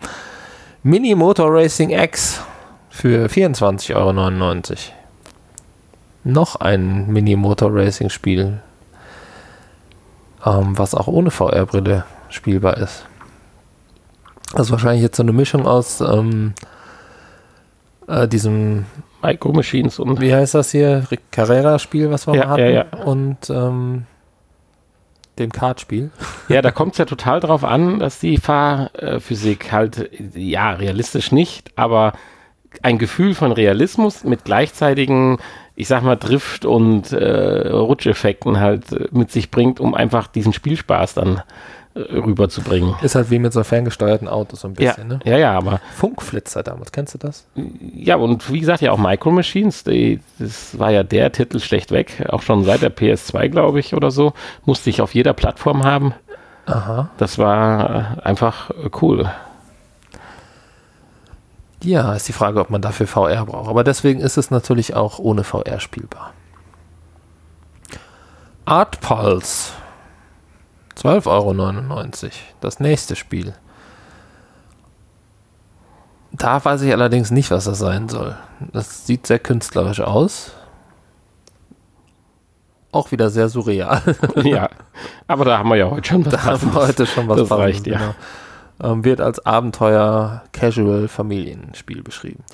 [0.82, 2.40] Mini Motor Racing X
[2.88, 4.12] für 24,99 Euro.
[6.24, 8.60] Noch ein Mini Motor Racing Spiel,
[10.44, 13.06] ähm, was auch ohne VR-Brille spielbar ist.
[14.52, 16.54] Das ist wahrscheinlich jetzt so eine Mischung aus ähm,
[18.06, 18.86] äh, diesem,
[19.22, 23.04] Micro Machines und wie heißt das hier, Carrera-Spiel, was wir Ja, mal hatten, ja, ja.
[23.04, 24.06] und ähm,
[25.38, 26.10] dem Kartspiel.
[26.48, 31.72] Ja, da kommt es ja total drauf an, dass die Fahrphysik halt, ja, realistisch nicht,
[31.76, 32.14] aber
[32.82, 35.38] ein Gefühl von Realismus mit gleichzeitigen,
[35.76, 40.54] ich sag mal, Drift- und äh, Rutscheffekten halt äh, mit sich bringt, um einfach diesen
[40.54, 41.42] Spielspaß dann
[42.12, 42.94] rüberzubringen.
[43.02, 45.20] Ist halt wie mit so ferngesteuerten Autos so ein Ja, bisschen, ne?
[45.24, 47.46] ja, ja, aber Funkflitzer damals, kennst du das?
[47.94, 51.90] ja, und wie gesagt, ja auch Micro Machines, die, das war ja der Titel schlecht
[51.90, 54.32] weg, auch schon seit der PS2, glaube ich, oder so,
[54.64, 56.14] musste ich auf jeder Plattform haben.
[56.66, 57.08] Aha.
[57.18, 59.30] Das war äh, einfach äh, cool.
[61.82, 63.68] Ja, ist die Frage, ob man dafür VR braucht.
[63.68, 66.32] Aber deswegen ist es natürlich auch ohne VR spielbar.
[68.64, 69.70] Art Pulse.
[70.98, 72.32] 12,99 Euro.
[72.60, 73.54] Das nächste Spiel.
[76.32, 78.36] Da weiß ich allerdings nicht, was das sein soll.
[78.72, 80.52] Das sieht sehr künstlerisch aus.
[82.90, 84.02] Auch wieder sehr surreal.
[84.44, 84.68] ja,
[85.26, 86.88] aber da haben wir ja heute schon was Da haben wir Passendes.
[86.88, 87.98] heute schon was Das Passendes, reicht, ja.
[87.98, 88.14] genau.
[88.92, 92.44] Ähm, wird als Abenteuer Casual Familienspiel beschrieben.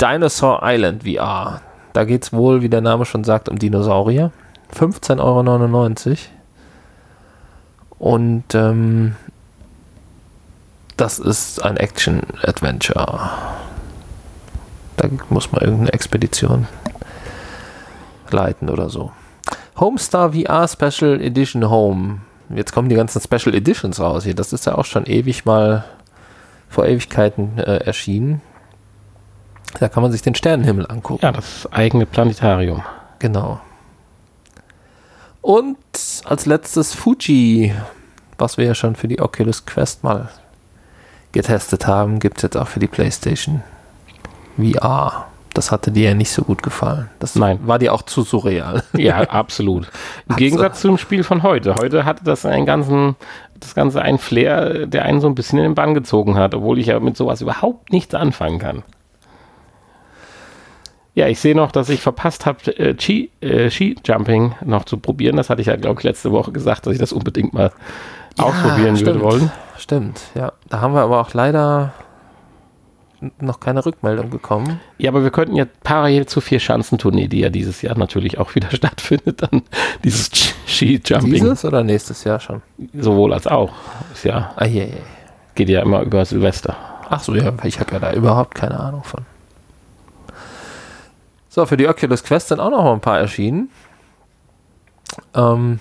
[0.00, 1.62] Dinosaur Island VR.
[1.92, 4.30] Da geht es wohl, wie der Name schon sagt, um Dinosaurier.
[4.74, 6.16] 15,99 Euro.
[7.98, 9.16] Und ähm,
[10.96, 13.30] das ist ein Action-Adventure.
[14.96, 16.66] Da muss man irgendeine Expedition
[18.30, 19.12] leiten oder so.
[19.78, 22.20] Homestar VR Special Edition Home.
[22.48, 24.34] Jetzt kommen die ganzen Special Editions raus hier.
[24.34, 25.84] Das ist ja auch schon ewig mal
[26.68, 28.40] vor Ewigkeiten äh, erschienen.
[29.78, 31.20] Da kann man sich den Sternenhimmel angucken.
[31.22, 32.82] Ja, das eigene Planetarium.
[33.18, 33.60] Genau.
[35.46, 35.76] Und
[36.24, 37.72] als letztes Fuji,
[38.36, 40.28] was wir ja schon für die Oculus Quest mal
[41.30, 43.62] getestet haben, gibt es jetzt auch für die PlayStation
[44.56, 45.28] VR.
[45.54, 47.10] Das hatte dir ja nicht so gut gefallen.
[47.20, 47.60] Das Nein.
[47.62, 48.82] war dir auch zu surreal.
[48.96, 49.84] Ja, absolut.
[49.84, 49.90] Im
[50.30, 51.76] Also- Gegensatz zum Spiel von heute.
[51.76, 53.14] Heute hatte das einen ganzen,
[53.60, 56.80] das Ganze einen Flair, der einen so ein bisschen in den Bann gezogen hat, obwohl
[56.80, 58.82] ich ja mit sowas überhaupt nichts anfangen kann.
[61.16, 65.36] Ja, ich sehe noch, dass ich verpasst habe, äh, Ski, äh, Ski-Jumping noch zu probieren.
[65.36, 67.72] Das hatte ich ja, glaube ich, letzte Woche gesagt, dass ich das unbedingt mal
[68.38, 69.50] ausprobieren würde wollen.
[69.78, 70.52] Stimmt, ja.
[70.68, 71.92] Da haben wir aber auch leider
[73.40, 74.78] noch keine Rückmeldung bekommen.
[74.98, 78.70] Ja, aber wir könnten ja parallel zur Vier-Schanzentournee, die ja dieses Jahr natürlich auch wieder
[78.74, 79.62] stattfindet, dann
[80.04, 82.60] dieses Sk- Ski-Jumping Dieses oder nächstes Jahr schon?
[82.92, 83.72] sowohl als auch.
[84.12, 84.92] Ist ja, Ah, je, je.
[85.54, 86.76] geht ja immer über Silvester.
[87.08, 89.24] Ach so, ja, ich habe ja da überhaupt keine Ahnung von.
[91.56, 93.70] So, für die Oculus Quest sind auch noch mal ein paar erschienen.
[95.34, 95.80] Ähm,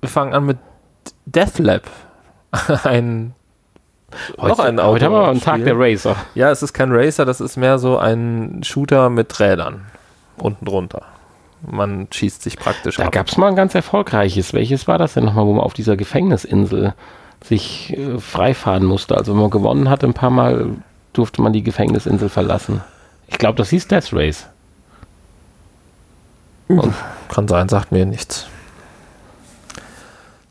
[0.00, 0.58] wir fangen an mit
[1.26, 1.82] Deathlab.
[2.84, 3.34] ein
[4.36, 6.14] noch ein Heute haben wir einen Tag der Racer.
[6.36, 9.86] Ja, es ist kein Racer, das ist mehr so ein Shooter mit Rädern
[10.36, 11.02] unten drunter.
[11.68, 13.12] Man schießt sich praktisch Da ab.
[13.12, 14.52] gab es mal ein ganz erfolgreiches.
[14.52, 16.94] Welches war das denn nochmal, wo man auf dieser Gefängnisinsel
[17.42, 19.16] sich äh, freifahren musste?
[19.16, 20.76] Also wenn man gewonnen hatte, ein paar Mal
[21.20, 22.80] durfte man die Gefängnisinsel verlassen.
[23.26, 24.48] Ich glaube, das hieß Death Race.
[27.28, 28.48] Kann sein, sagt mir nichts.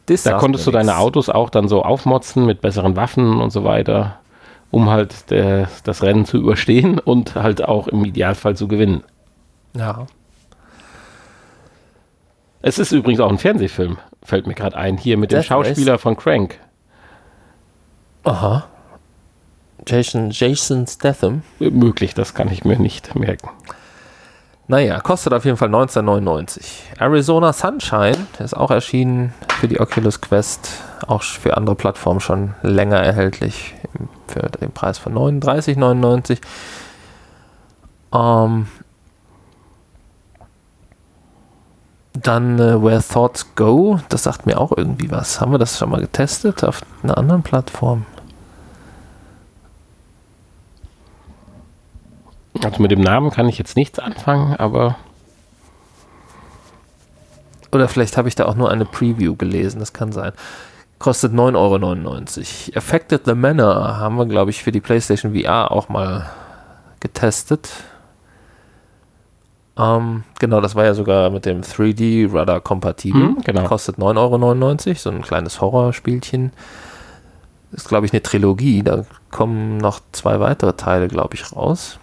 [0.05, 0.97] Das Da konntest du deine.
[0.97, 4.19] Autos auch dann so aufmotzen mit besseren Waffen und so weiter,
[4.69, 9.03] um halt der, das Rennen zu überstehen und halt auch im Idealfall zu gewinnen.
[9.75, 10.05] Ja.
[12.61, 15.97] Es ist übrigens auch ein Fernsehfilm, fällt mir gerade ein, hier mit dem Death Schauspieler
[15.97, 16.59] von Crank.
[18.23, 18.67] Aha.
[19.87, 21.43] Jason, Jason Statham.
[21.59, 23.49] Möglich, das kann ich mir nicht merken.
[24.67, 26.61] Naja, kostet auf jeden Fall 19,99.
[26.99, 30.69] Arizona Sunshine ist auch erschienen für die Oculus Quest,
[31.07, 33.73] auch für andere Plattformen schon länger erhältlich,
[34.27, 36.37] für den Preis von 39,99.
[38.13, 38.67] Ähm,
[42.13, 45.39] Dann äh, Where Thoughts Go, das sagt mir auch irgendwie was.
[45.39, 48.05] Haben wir das schon mal getestet auf einer anderen Plattform?
[52.63, 54.97] Also mit dem Namen kann ich jetzt nichts anfangen, aber.
[57.71, 60.33] Oder vielleicht habe ich da auch nur eine Preview gelesen, das kann sein.
[60.97, 62.77] Kostet 9,99 Euro.
[62.77, 66.29] Affected the Manor haben wir, glaube ich, für die PlayStation VR auch mal
[66.99, 67.69] getestet.
[69.77, 73.21] Ähm, genau, das war ja sogar mit dem 3D Rudder kompatibel.
[73.21, 73.63] Mhm, genau.
[73.63, 76.51] Kostet 9,99 Euro, so ein kleines Horrorspielchen.
[77.71, 78.83] Ist, glaube ich, eine Trilogie.
[78.83, 81.97] Da kommen noch zwei weitere Teile, glaube ich, raus.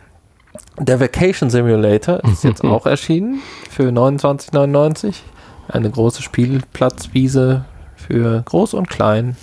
[0.78, 5.14] Der Vacation Simulator ist jetzt auch erschienen für 29,99.
[5.68, 7.64] Eine große Spielplatzwiese
[7.96, 9.36] für groß und klein.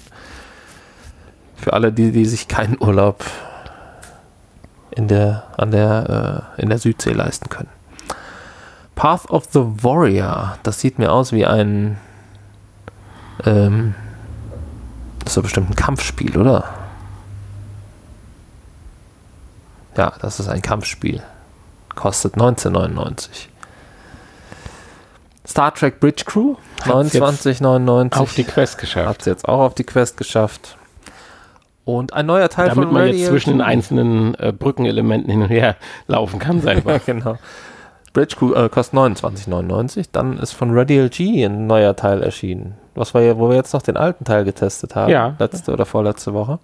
[1.56, 3.26] Für alle, die, die sich keinen Urlaub
[4.92, 7.70] in der, an der, äh, in der Südsee leisten können.
[8.96, 11.98] Path of the Warrior, das sieht mir aus wie ein,
[13.44, 13.96] ähm,
[15.20, 16.83] das ist doch bestimmt ein Kampfspiel, oder?
[19.98, 21.22] Ja, das ist ein Kampfspiel.
[21.96, 23.30] Kostet 19,99.
[25.48, 27.24] Star Trek Bridge Crew, Hat's jetzt
[27.62, 28.18] 29,99.
[28.18, 29.08] Auf die Quest geschafft.
[29.10, 30.78] Hat es jetzt auch auf die Quest geschafft.
[31.86, 33.64] Und ein neuer Teil Damit von man Radial jetzt zwischen den G.
[33.66, 35.76] einzelnen äh, Brückenelementen hin und her
[36.08, 37.00] laufen kann, Ja, selber.
[37.00, 37.38] genau.
[38.14, 40.08] Bridge Crew äh, kostet 29,99.
[40.14, 42.76] Dann ist von Radial G ein neuer Teil erschienen.
[42.96, 45.12] Was wir, ja- wo wir jetzt noch den alten Teil getestet haben.
[45.12, 45.36] Ja.
[45.40, 46.60] Letzte oder vorletzte Woche.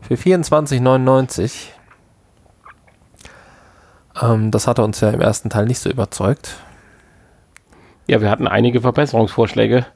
[0.00, 1.66] Für 24,99.
[4.22, 6.56] Ähm, das hatte uns ja im ersten Teil nicht so überzeugt.
[8.06, 9.86] ja, wir hatten einige Verbesserungsvorschläge.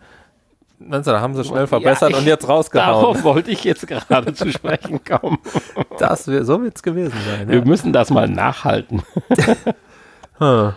[0.90, 3.00] Also, da haben sie schnell verbessert Ja, ich- und jetzt rausgehauen.
[3.02, 5.38] Darauf wollte ich jetzt gerade zu sprechen kommen.
[5.98, 7.48] Das wär, so wird es gewesen sein.
[7.48, 7.64] Wir Ja.
[7.64, 9.02] müssen das mal nachhalten.
[10.38, 10.72] Hm.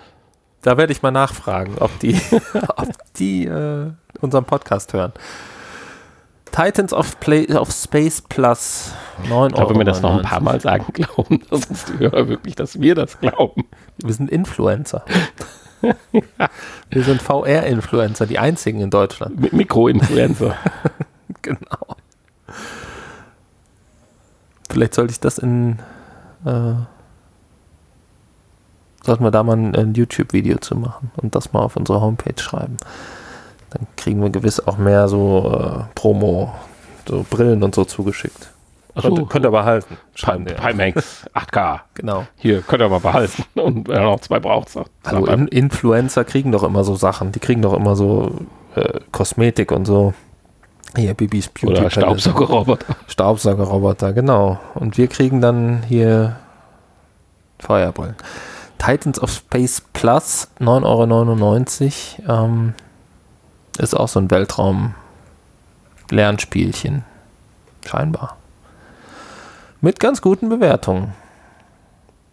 [0.61, 2.19] Da werde ich mal nachfragen, ob die,
[2.75, 5.13] ob die äh, unseren Podcast hören.
[6.55, 8.93] Titans of, Play, of Space Plus
[9.27, 10.41] 9 Ich glaube, wenn wir das noch ein paar 99.
[10.41, 13.65] Mal sagen, glauben das uns die Hörer wirklich, dass wir das glauben.
[13.97, 15.03] Wir sind Influencer.
[15.81, 19.53] Wir sind VR-Influencer, die einzigen in Deutschland.
[19.53, 20.55] Mikroinfluencer.
[21.41, 21.97] Genau.
[24.67, 25.77] Vielleicht sollte ich das in.
[26.43, 26.73] Äh,
[29.03, 32.41] sollten wir da mal ein, ein YouTube-Video zu machen und das mal auf unsere Homepage
[32.41, 32.77] schreiben.
[33.75, 36.53] Dann kriegen wir gewiss auch mehr so äh, Promo,
[37.07, 38.51] so Brillen und so zugeschickt.
[38.99, 39.97] Könnt, könnt ihr behalten.
[40.13, 40.53] Schreiben wir.
[40.53, 41.81] Pimax 8K.
[41.95, 42.25] Genau.
[42.37, 43.43] Hier, könnt ihr mal behalten.
[43.55, 44.69] Und wenn ihr noch zwei braucht.
[45.05, 47.33] Hallo, In Influencer kriegen doch immer so Sachen.
[47.33, 48.31] Die kriegen doch immer so
[48.75, 50.13] äh, Kosmetik und so.
[50.95, 51.89] Hier, Bibis Beauty Oder.
[51.89, 52.95] Staubsaugerroboter.
[53.07, 54.59] Staubsaugerroboter, genau.
[54.75, 56.37] Und wir kriegen dann hier
[57.59, 58.15] Feuerbrillen.
[58.77, 62.45] Titans of Space Plus, 9,99 Euro.
[62.45, 62.73] Ähm,
[63.77, 67.03] ist auch so ein Weltraum-Lernspielchen.
[67.85, 68.37] Scheinbar.
[69.81, 71.13] Mit ganz guten Bewertungen.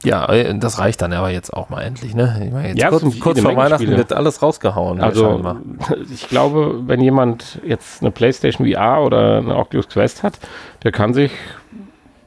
[0.04, 2.40] Ja, äh, das reicht dann aber jetzt auch mal endlich, ne?
[2.44, 3.98] Ich meine, jetzt Ja, kurz, kurz vor Weihnachten Spiele.
[3.98, 4.98] wird alles rausgehauen.
[4.98, 5.40] hier Also,
[6.12, 10.38] ich glaube, wenn jemand jetzt eine PlayStation VR oder eine Oculus Quest hat,
[10.82, 11.30] der kann sich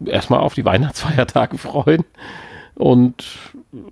[0.05, 2.05] erstmal auf die Weihnachtsfeiertage freuen
[2.75, 3.25] und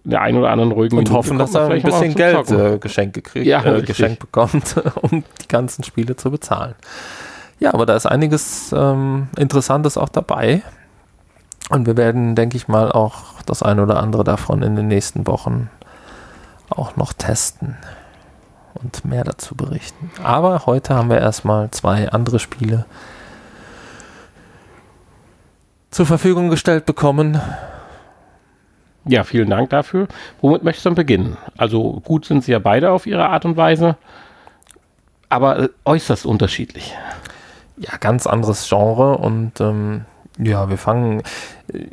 [0.03, 3.13] der ein oder anderen ruhigen Und Minute hoffen, dass er ein bisschen Geld äh, geschenkt,
[3.15, 6.75] gekriegt, Ja, äh, geschenkt bekommt, um die ganzen Spiele zu bezahlen.
[7.59, 10.61] Ja, aber da ist einiges ähm, Interessantes auch dabei.
[11.69, 15.25] Und wir werden, denke ich mal, auch das eine oder andere davon in den nächsten
[15.27, 15.69] Wochen
[16.69, 17.77] auch noch testen
[18.73, 20.11] und mehr dazu berichten.
[20.23, 22.85] Aber heute haben wir erstmal zwei andere Spiele
[25.89, 27.39] zur Verfügung gestellt bekommen.
[29.05, 30.07] Ja, vielen Dank dafür.
[30.41, 31.37] Womit möchtest du dann beginnen?
[31.57, 33.97] Also gut sind sie ja beide auf ihre Art und Weise,
[35.29, 36.95] aber äh, äußerst unterschiedlich.
[37.77, 40.05] ja, ganz anderes Genre und ähm,
[40.39, 41.21] ja, wir fangen.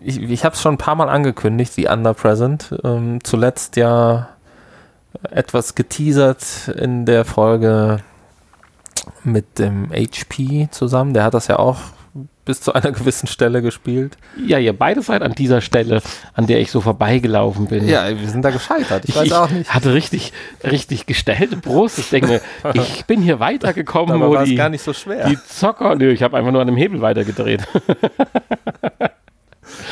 [0.03, 2.75] Ich, ich habe es schon ein paar Mal angekündigt, die Underpresent.
[2.85, 4.29] Ähm, zuletzt ja
[5.31, 7.99] etwas geteasert in der Folge
[9.25, 11.13] mit dem HP zusammen.
[11.13, 11.79] Der hat das ja auch
[12.45, 14.17] bis zu einer gewissen Stelle gespielt.
[14.45, 16.03] Ja, ihr beide seid an dieser Stelle,
[16.35, 17.89] an der ich so vorbeigelaufen bin.
[17.89, 19.05] Ja, wir sind da gescheitert.
[19.07, 19.73] Ich weiß auch nicht.
[19.73, 20.33] hatte richtig,
[20.65, 21.99] richtig gestellte Brust.
[21.99, 22.41] Ich denke,
[22.75, 25.29] ich bin hier weitergekommen, Aber war es gar nicht so schwer.
[25.29, 27.67] die Zocker, nö, ich habe einfach nur an dem Hebel weitergedreht.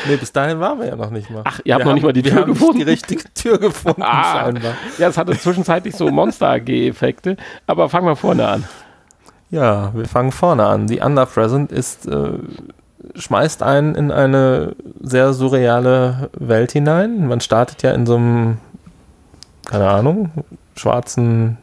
[0.09, 1.43] nee, bis dahin waren wir ja noch nicht mal.
[1.45, 2.79] Ach, ihr habt Wir noch haben- nicht mal die Tür haben nicht gefunden?
[2.79, 4.45] die richtige Tür gefunden, Ah.
[4.45, 4.75] scheinbar.
[4.99, 8.65] Ja, es hatte zwischenzeitlich so Monster AG-Effekte, aber fangen wir vorne an.
[9.51, 10.87] Ja, wir fangen vorne an.
[10.87, 12.33] Die Underpresent ist, äh,
[13.15, 17.27] schmeißt einen in eine sehr surreale Welt hinein.
[17.27, 18.59] Man startet ja in so einem,
[19.67, 20.31] keine Ahnung,
[20.77, 21.59] schwarzen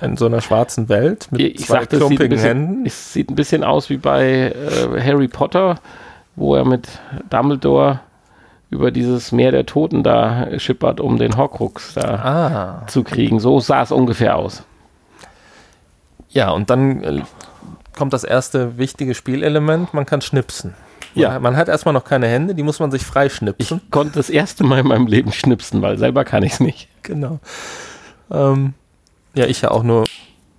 [0.00, 2.86] in so einer schwarzen Welt mit ich zwei sagte, klumpigen bisschen, Händen.
[2.86, 5.76] Es sieht ein bisschen aus wie bei äh, Harry Potter,
[6.34, 6.88] wo er mit
[7.30, 8.00] Dumbledore
[8.68, 12.86] über dieses Meer der Toten da schippert, um den Horcrux da ah.
[12.88, 13.38] zu kriegen.
[13.38, 14.64] So sah es ungefähr aus.
[16.32, 17.22] Ja, und dann äh,
[17.96, 20.74] kommt das erste wichtige Spielelement, man kann schnipsen.
[21.14, 21.38] Ja.
[21.38, 23.82] Man hat erstmal noch keine Hände, die muss man sich freischnipsen.
[23.84, 26.88] Ich konnte das erste Mal in meinem Leben schnipsen, weil selber kann ich es nicht.
[27.02, 27.38] Genau.
[28.30, 28.74] Ähm,
[29.34, 30.04] ja, ich ja auch nur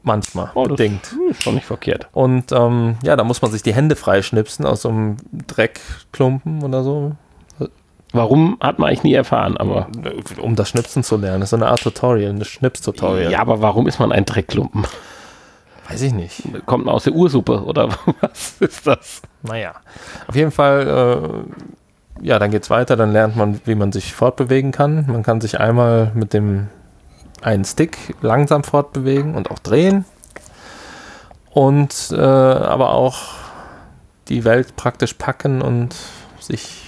[0.03, 1.15] manchmal oh, bedingt.
[1.29, 2.07] ist doch nicht verkehrt.
[2.11, 6.83] Und ähm, ja, da muss man sich die Hände freischnipsen aus so einem Dreckklumpen oder
[6.83, 7.13] so.
[8.11, 9.87] Warum hat man eigentlich nie erfahren, aber.
[10.39, 11.39] Um das Schnipsen zu lernen.
[11.39, 13.31] Das ist so eine Art Tutorial, ein Schnips-Tutorial.
[13.31, 14.85] Ja, aber warum ist man ein Dreckklumpen?
[15.93, 16.43] Weiß ich nicht.
[16.65, 17.89] Kommt man aus der Ursuppe oder
[18.21, 19.21] was ist das?
[19.41, 19.73] Naja,
[20.27, 21.45] auf jeden Fall,
[22.21, 22.95] äh, ja, dann geht's weiter.
[22.95, 25.05] Dann lernt man, wie man sich fortbewegen kann.
[25.07, 26.67] Man kann sich einmal mit dem
[27.41, 30.05] einen Stick langsam fortbewegen und auch drehen.
[31.51, 33.19] Und äh, aber auch
[34.29, 35.95] die Welt praktisch packen und
[36.39, 36.82] sich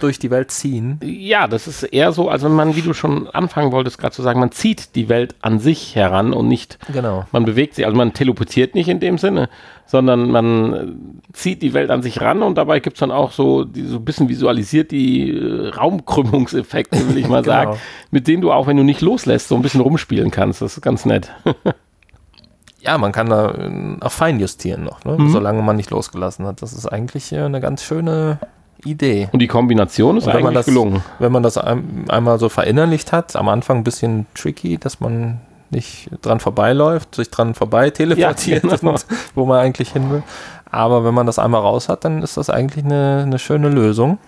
[0.00, 1.00] durch die Welt ziehen.
[1.02, 4.22] Ja, das ist eher so, als wenn man, wie du schon anfangen wolltest, gerade zu
[4.22, 7.26] sagen, man zieht die Welt an sich heran und nicht, genau.
[7.32, 9.48] man bewegt sie, also man teleportiert nicht in dem Sinne,
[9.86, 13.64] sondern man zieht die Welt an sich ran und dabei gibt es dann auch so,
[13.64, 17.54] die, so ein bisschen visualisiert die äh, Raumkrümmungseffekte, will ich mal genau.
[17.54, 17.78] sagen,
[18.10, 20.62] mit denen du auch, wenn du nicht loslässt, so ein bisschen rumspielen kannst.
[20.62, 21.30] Das ist ganz nett.
[22.80, 25.16] ja, man kann da äh, auch fein justieren noch, ne?
[25.18, 25.30] mhm.
[25.30, 26.62] solange man nicht losgelassen hat.
[26.62, 28.38] Das ist eigentlich äh, eine ganz schöne
[28.84, 29.28] Idee.
[29.32, 31.02] Und die Kombination ist eigentlich das, gelungen.
[31.18, 35.40] Wenn man das ein, einmal so verinnerlicht hat, am Anfang ein bisschen tricky, dass man
[35.70, 38.94] nicht dran vorbeiläuft, sich dran vorbei teleportiert, ja, genau.
[39.34, 40.22] wo man eigentlich hin will.
[40.70, 44.18] Aber wenn man das einmal raus hat, dann ist das eigentlich eine, eine schöne Lösung.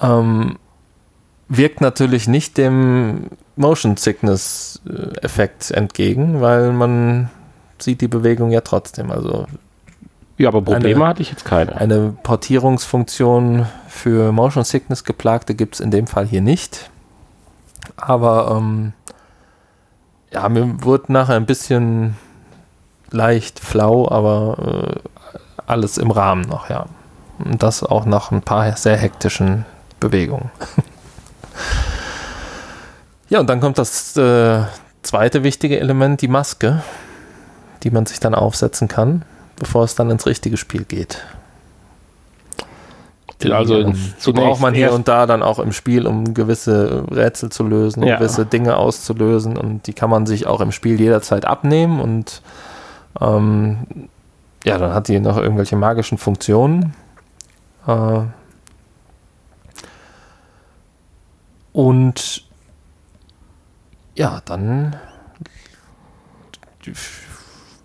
[0.00, 0.56] Ähm,
[1.48, 7.30] wirkt natürlich nicht dem Motion Sickness äh, Effekt entgegen, weil man
[7.78, 9.10] sieht die Bewegung ja trotzdem.
[9.10, 9.46] Also
[10.38, 11.76] ja, aber Probleme eine, hatte ich jetzt keine.
[11.76, 16.90] Eine Portierungsfunktion für Motion Sickness geplagte gibt es in dem Fall hier nicht.
[17.96, 18.92] Aber ähm,
[20.30, 22.16] ja, mir wird nachher ein bisschen
[23.10, 26.86] leicht flau, aber äh, alles im Rahmen noch, ja.
[27.38, 29.64] Und das auch nach ein paar sehr hektischen
[30.00, 30.50] Bewegungen.
[33.30, 34.64] ja, und dann kommt das äh,
[35.02, 36.82] zweite wichtige Element, die Maske,
[37.84, 39.24] die man sich dann aufsetzen kann
[39.56, 41.24] bevor es dann ins richtige Spiel geht.
[43.42, 47.04] Die, also ähm, die braucht man hier und da dann auch im Spiel, um gewisse
[47.10, 48.16] Rätsel zu lösen, ja.
[48.16, 52.40] gewisse Dinge auszulösen und die kann man sich auch im Spiel jederzeit abnehmen und
[53.20, 54.08] ähm,
[54.64, 56.94] ja, dann hat die noch irgendwelche magischen Funktionen.
[57.86, 58.22] Äh,
[61.72, 62.44] und
[64.14, 64.96] ja, dann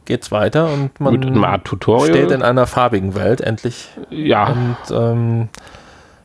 [0.05, 3.89] geht's weiter und man steht in einer farbigen Welt endlich.
[4.09, 4.47] Ja.
[4.47, 5.49] Und ähm,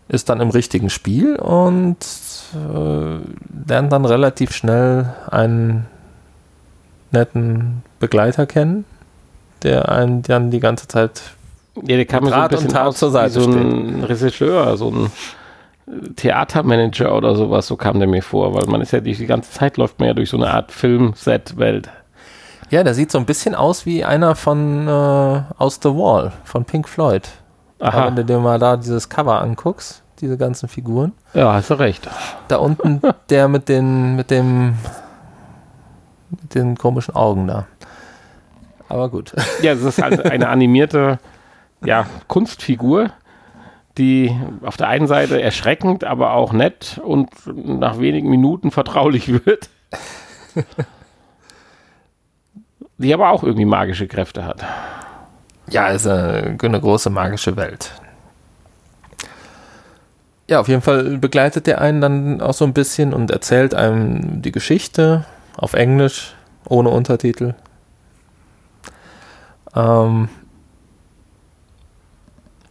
[0.08, 1.98] ist dann im richtigen Spiel und
[2.54, 5.86] äh, lernt dann relativ schnell einen
[7.10, 8.84] netten Begleiter kennen,
[9.62, 11.22] der einen dann die ganze Zeit
[11.82, 15.10] ja, der kam so ein bisschen aus, zur Seite so ein Regisseur, so ein
[16.16, 19.52] Theatermanager oder sowas, so kam der mir vor, weil man ist ja die, die ganze
[19.52, 21.90] Zeit läuft man ja durch so eine Art Film-Set-Welt.
[22.68, 26.64] Ja, der sieht so ein bisschen aus wie einer von äh, Aus The Wall, von
[26.64, 27.28] Pink Floyd.
[27.78, 28.06] Aha.
[28.06, 31.12] wenn du dir mal da dieses Cover anguckst, diese ganzen Figuren.
[31.34, 32.08] Ja, hast du recht.
[32.48, 34.76] Da unten der mit den, mit dem,
[36.30, 37.66] mit den komischen Augen da.
[38.88, 39.32] Aber gut.
[39.62, 41.18] Ja, das ist halt eine animierte
[41.84, 43.10] ja, Kunstfigur,
[43.98, 49.68] die auf der einen Seite erschreckend, aber auch nett und nach wenigen Minuten vertraulich wird
[52.98, 54.64] die aber auch irgendwie magische Kräfte hat.
[55.68, 57.92] Ja, ist eine, eine große magische Welt.
[60.48, 64.42] Ja, auf jeden Fall begleitet der einen dann auch so ein bisschen und erzählt einem
[64.42, 65.24] die Geschichte
[65.56, 66.34] auf Englisch,
[66.68, 67.54] ohne Untertitel.
[69.74, 70.28] Ähm,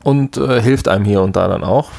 [0.03, 1.89] und äh, hilft einem hier und da dann auch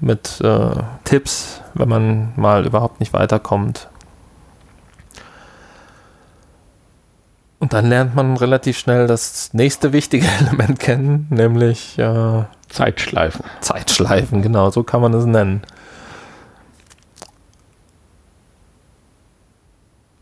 [0.00, 3.88] mit äh, Tipps, wenn man mal überhaupt nicht weiterkommt.
[7.58, 13.44] Und dann lernt man relativ schnell das nächste wichtige Element kennen, nämlich äh, Zeitschleifen.
[13.60, 15.62] Zeitschleifen, genau, so kann man es nennen.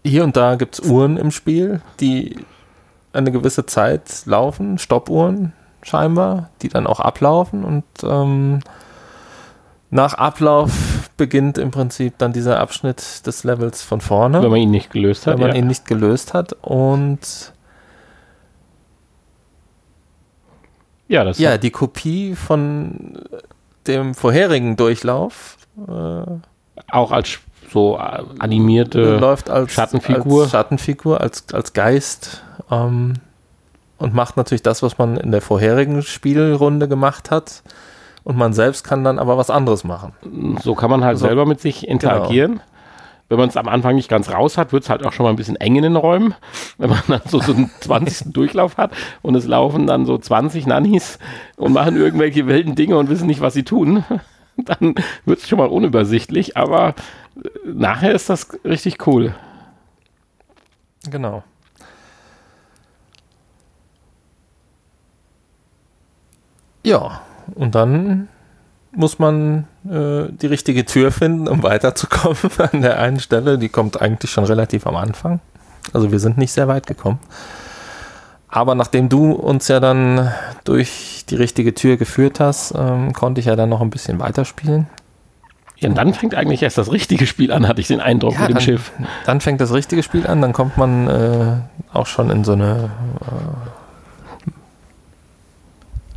[0.04, 2.44] Hier und da gibt es Uhren im Spiel, die
[3.14, 8.60] eine gewisse Zeit laufen, Stoppuhren scheinbar, die dann auch ablaufen und ähm,
[9.90, 10.72] nach Ablauf
[11.16, 14.42] beginnt im Prinzip dann dieser Abschnitt des Levels von vorne.
[14.42, 15.34] Wenn man ihn nicht gelöst hat.
[15.34, 15.56] Wenn man ja.
[15.56, 16.54] ihn nicht gelöst hat.
[16.62, 17.52] Und
[21.08, 23.18] ja, das ja die Kopie von
[23.86, 25.56] dem vorherigen Durchlauf.
[25.86, 26.24] Äh,
[26.90, 27.38] auch als
[27.70, 30.42] so animierte läuft als Schattenfigur.
[30.42, 32.42] Als Schattenfigur, als, als Geist.
[32.70, 33.14] Ähm,
[33.98, 37.62] und macht natürlich das, was man in der vorherigen Spielrunde gemacht hat
[38.24, 40.12] und man selbst kann dann aber was anderes machen.
[40.62, 42.52] So kann man halt also, selber mit sich interagieren.
[42.52, 42.64] Genau.
[43.28, 45.30] Wenn man es am Anfang nicht ganz raus hat, wird es halt auch schon mal
[45.30, 46.34] ein bisschen eng in den Räumen.
[46.78, 48.32] Wenn man dann so, so einen 20.
[48.32, 51.18] Durchlauf hat und es laufen dann so 20 Nannies
[51.56, 54.04] und machen irgendwelche wilden Dinge und wissen nicht, was sie tun,
[54.56, 54.94] dann
[55.24, 56.58] wird es schon mal unübersichtlich.
[56.58, 56.90] Aber
[57.36, 59.34] äh, nachher ist das richtig cool.
[61.10, 61.42] Genau.
[66.82, 67.22] Ja,
[67.54, 68.28] und dann
[68.92, 73.58] muss man äh, die richtige Tür finden, um weiterzukommen an der einen Stelle.
[73.58, 75.40] Die kommt eigentlich schon relativ am Anfang.
[75.92, 77.18] Also wir sind nicht sehr weit gekommen.
[78.48, 80.32] Aber nachdem du uns ja dann
[80.62, 84.86] durch die richtige Tür geführt hast, ähm, konnte ich ja dann noch ein bisschen weiterspielen.
[85.76, 88.40] Ja, und dann fängt eigentlich erst das richtige Spiel an, hatte ich den Eindruck ja,
[88.42, 88.92] mit dem dann, Schiff.
[89.26, 91.56] Dann fängt das richtige Spiel an, dann kommt man äh,
[91.92, 92.90] auch schon in so eine
[93.20, 93.68] äh,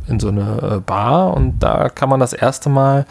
[0.08, 3.06] in so eine äh, Bar und da kann man das erste Mal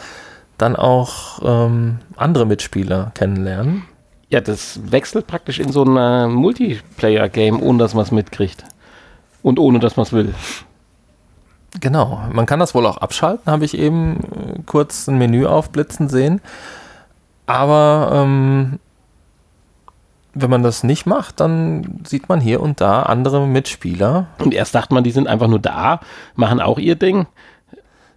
[0.58, 3.84] dann auch ähm, andere Mitspieler kennenlernen.
[4.28, 8.64] Ja, das wechselt praktisch in so ein Multiplayer-Game, ohne dass man es mitkriegt.
[9.42, 10.34] Und ohne dass man es will.
[11.80, 16.08] Genau, man kann das wohl auch abschalten, habe ich eben äh, kurz ein Menü aufblitzen
[16.08, 16.40] sehen.
[17.46, 18.80] Aber ähm,
[20.40, 24.26] wenn man das nicht macht, dann sieht man hier und da andere Mitspieler.
[24.38, 26.00] Und erst dachte man, die sind einfach nur da,
[26.34, 27.26] machen auch ihr Ding.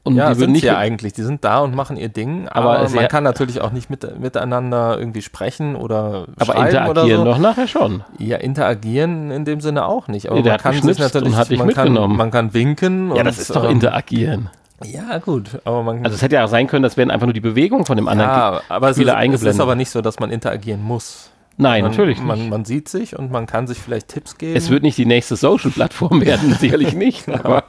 [0.04, 1.14] Und ja, die sind nicht ja eigentlich.
[1.14, 4.20] Die sind da und machen ihr Ding, aber, aber man kann natürlich auch nicht mit,
[4.20, 7.26] miteinander irgendwie sprechen oder Aber interagieren so.
[7.26, 8.04] doch nachher schon.
[8.18, 10.28] Ja, interagieren in dem Sinne auch nicht.
[10.28, 13.16] Aber nee, man kann sich natürlich, hat man, kann, man kann winken.
[13.16, 14.50] Ja, das ist doch ähm, interagieren.
[14.84, 16.04] Ja, gut, aber man.
[16.04, 18.08] Also es hätte ja auch sein können, das wären einfach nur die Bewegungen von dem
[18.08, 19.50] anderen ja, aber Spieler es ist, eingeblendet.
[19.50, 21.31] Es ist aber nicht so, dass man interagieren muss.
[21.62, 22.28] Nein, man, natürlich nicht.
[22.28, 24.56] Man, man, sieht sich und man kann sich vielleicht Tipps geben.
[24.56, 27.30] Es wird nicht die nächste Social-Plattform werden, sicherlich nicht.
[27.30, 27.66] Aber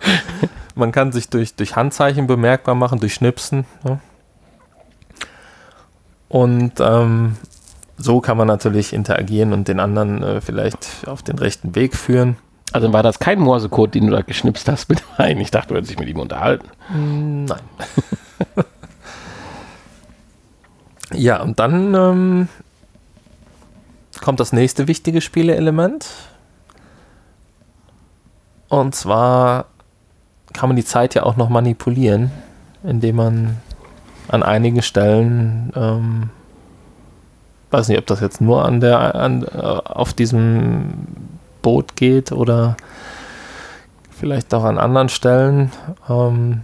[0.75, 3.67] man kann sich durch, durch Handzeichen bemerkbar machen, durch Schnipsen.
[3.85, 4.01] Ne?
[6.31, 7.37] Und ähm,
[7.99, 12.39] so kann man natürlich interagieren und den anderen äh, vielleicht auf den rechten Weg führen.
[12.73, 15.39] Also war das kein Morsecode, den du da geschnipst hast mit rein?
[15.39, 16.67] Ich dachte, du hättest dich mit ihm unterhalten.
[16.95, 17.61] Nein.
[21.13, 22.49] ja, und dann ähm,
[24.23, 26.09] kommt das nächste wichtige Spieleelement.
[28.69, 29.67] Und zwar
[30.55, 32.31] kann man die Zeit ja auch noch manipulieren,
[32.83, 33.57] indem man
[34.29, 36.31] an einigen Stellen, ähm,
[37.71, 41.07] weiß nicht, ob das jetzt nur an der, an, äh, auf diesem
[41.61, 42.77] Boot geht oder
[44.11, 45.73] vielleicht auch an anderen Stellen.
[46.09, 46.63] Ähm,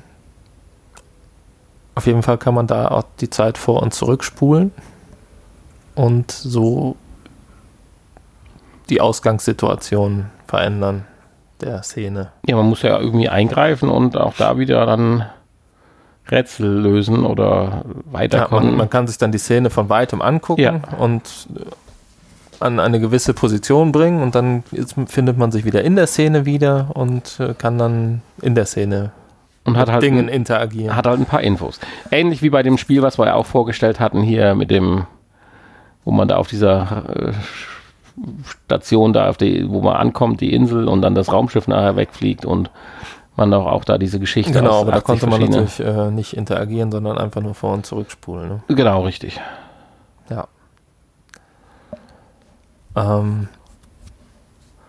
[1.94, 4.72] auf jeden Fall kann man da auch die Zeit vor und zurückspulen
[5.94, 6.96] und so
[8.90, 11.04] die Ausgangssituation verändern
[11.60, 12.30] der Szene.
[12.46, 15.26] Ja, man muss ja irgendwie eingreifen und auch da wieder dann
[16.30, 18.64] Rätsel lösen oder weiterkommen.
[18.64, 20.80] Ja, man, man, kann sich dann die Szene von weitem angucken ja.
[20.98, 21.48] und
[22.60, 24.62] an eine gewisse Position bringen und dann
[25.06, 29.12] findet man sich wieder in der Szene wieder und äh, kann dann in der Szene
[29.64, 30.96] und hat halt Dingen ein, interagieren.
[30.96, 31.78] Hat halt ein paar Infos.
[32.10, 35.06] Ähnlich wie bei dem Spiel, was wir ja auch vorgestellt hatten hier mit dem,
[36.04, 37.32] wo man da auf dieser äh,
[38.66, 42.44] Station da, auf die, wo man ankommt, die Insel und dann das Raumschiff nachher wegfliegt
[42.44, 42.70] und
[43.36, 46.90] man auch, auch da diese Geschichte Genau, aber da konnte man natürlich äh, nicht interagieren,
[46.90, 48.48] sondern einfach nur vor und zurückspulen.
[48.48, 48.62] Ne?
[48.68, 49.40] Genau, richtig.
[50.28, 50.48] Ja.
[52.96, 53.48] Ähm,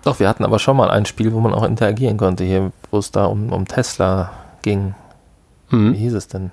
[0.03, 2.97] doch, wir hatten aber schon mal ein Spiel, wo man auch interagieren konnte, hier, wo
[2.97, 4.32] es da um, um Tesla
[4.63, 4.95] ging.
[5.69, 5.93] Mhm.
[5.93, 6.51] Wie hieß es denn?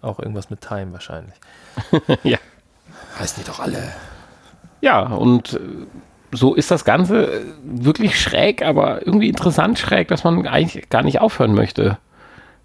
[0.00, 1.34] Auch irgendwas mit Time wahrscheinlich.
[2.22, 2.38] ja.
[3.18, 3.92] Heißen die doch alle.
[4.82, 5.58] Ja, und äh,
[6.32, 11.02] so ist das Ganze äh, wirklich schräg, aber irgendwie interessant schräg, dass man eigentlich gar
[11.02, 11.96] nicht aufhören möchte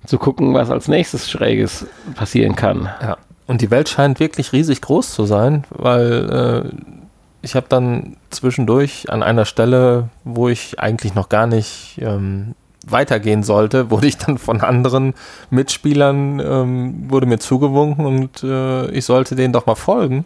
[0.05, 2.89] zu gucken, was als nächstes Schräges passieren kann.
[3.01, 6.97] Ja, und die Welt scheint wirklich riesig groß zu sein, weil äh,
[7.41, 12.55] ich habe dann zwischendurch an einer Stelle, wo ich eigentlich noch gar nicht ähm,
[12.85, 15.13] weitergehen sollte, wurde ich dann von anderen
[15.51, 20.25] Mitspielern, ähm, wurde mir zugewunken und äh, ich sollte denen doch mal folgen.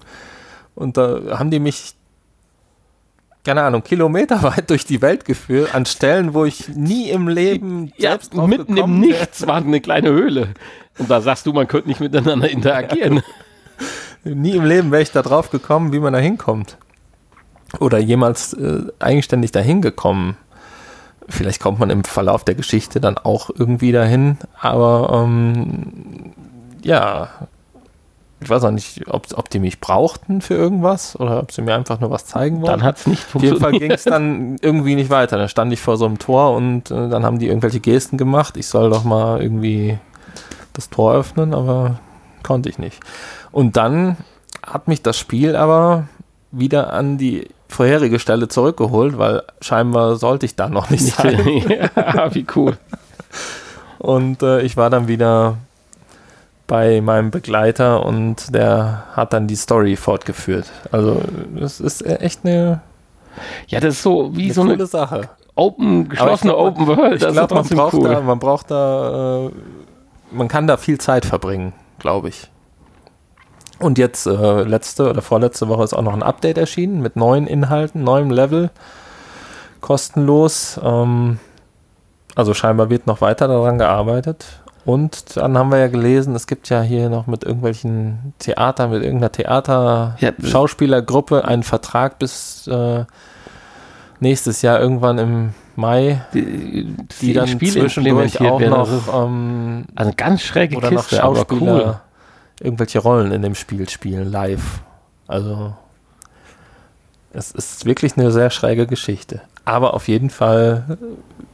[0.75, 1.95] Und da haben die mich,
[3.43, 8.11] keine Ahnung, kilometerweit durch die Welt geführt, an Stellen, wo ich nie im Leben ja,
[8.11, 10.53] selbst Mitten im Nichts war eine kleine Höhle.
[10.97, 13.21] Und da sagst du, man könnte nicht miteinander interagieren.
[14.23, 16.77] Nie im Leben wäre ich da drauf gekommen, wie man da hinkommt.
[17.79, 20.37] Oder jemals äh, eigenständig dahin gekommen.
[21.27, 26.33] Vielleicht kommt man im Verlauf der Geschichte dann auch irgendwie dahin, aber ähm,
[26.83, 27.29] ja,
[28.41, 31.75] ich weiß auch nicht, ob, ob die mich brauchten für irgendwas oder ob sie mir
[31.75, 32.79] einfach nur was zeigen wollten.
[32.79, 35.37] Dann hat es nicht Auf jeden Fall ging es dann irgendwie nicht weiter.
[35.37, 38.57] Dann stand ich vor so einem Tor und äh, dann haben die irgendwelche Gesten gemacht.
[38.57, 39.99] Ich soll doch mal irgendwie
[40.73, 41.99] das Tor öffnen, aber
[42.41, 42.99] konnte ich nicht.
[43.51, 44.17] Und dann
[44.65, 46.07] hat mich das Spiel aber
[46.51, 51.63] wieder an die vorherige Stelle zurückgeholt, weil scheinbar sollte ich da noch nicht sein.
[51.95, 52.77] ja, wie cool.
[53.99, 55.57] Und äh, ich war dann wieder
[56.67, 60.71] bei meinem Begleiter und der hat dann die Story fortgeführt.
[60.91, 61.21] Also
[61.59, 62.81] es ist echt eine,
[63.67, 65.29] Ja, das ist so wie eine so eine Sache.
[65.55, 67.15] Open, geschlossene glaub, Open World.
[67.15, 68.07] Ich Das glaube, man braucht cool.
[68.09, 69.51] da, man braucht da, äh,
[70.31, 72.49] man kann da viel Zeit verbringen, glaube ich.
[73.79, 77.47] Und jetzt äh, letzte oder vorletzte Woche ist auch noch ein Update erschienen mit neuen
[77.47, 78.69] Inhalten, neuem Level,
[79.81, 80.79] kostenlos.
[80.81, 81.39] Ähm,
[82.35, 84.60] also scheinbar wird noch weiter daran gearbeitet.
[84.83, 89.03] Und dann haben wir ja gelesen, es gibt ja hier noch mit irgendwelchen Theatern, mit
[89.03, 93.05] irgendeiner Ja, Theater-Schauspielergruppe einen Vertrag bis äh,
[94.19, 100.41] nächstes Jahr irgendwann im Mai, die, die dann zwischendurch auch noch Also, ähm, also ganz
[100.41, 101.99] schräge oder noch Kiste, aber Schauspieler cool.
[102.59, 104.81] irgendwelche Rollen in dem Spiel spielen, live.
[105.27, 105.73] Also
[107.33, 109.41] es ist wirklich eine sehr schräge Geschichte.
[109.63, 110.97] Aber auf jeden Fall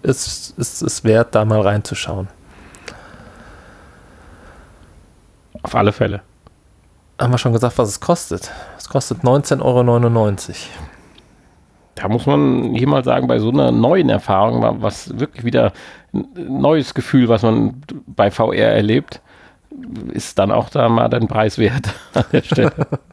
[0.01, 2.29] ist es wert, da mal reinzuschauen.
[5.67, 6.21] Auf alle Fälle.
[7.19, 8.51] Haben wir schon gesagt, was es kostet?
[8.77, 10.55] Es kostet 19,99 Euro.
[11.95, 15.73] Da muss man hier mal sagen, bei so einer neuen Erfahrung, wa- was wirklich wieder
[16.13, 16.25] ein
[16.61, 19.21] neues Gefühl, was man bei VR erlebt,
[20.13, 22.71] ist dann auch da mal den Preis wert an der Stelle.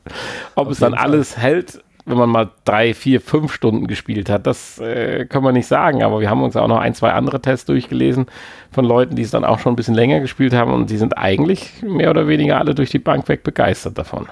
[0.55, 4.79] Ob es dann alles hält, wenn man mal drei, vier, fünf Stunden gespielt hat, das
[4.79, 6.03] äh, können wir nicht sagen.
[6.03, 8.27] Aber wir haben uns auch noch ein, zwei andere Tests durchgelesen
[8.71, 11.17] von Leuten, die es dann auch schon ein bisschen länger gespielt haben und die sind
[11.17, 14.29] eigentlich mehr oder weniger alle durch die Bank weg begeistert davon.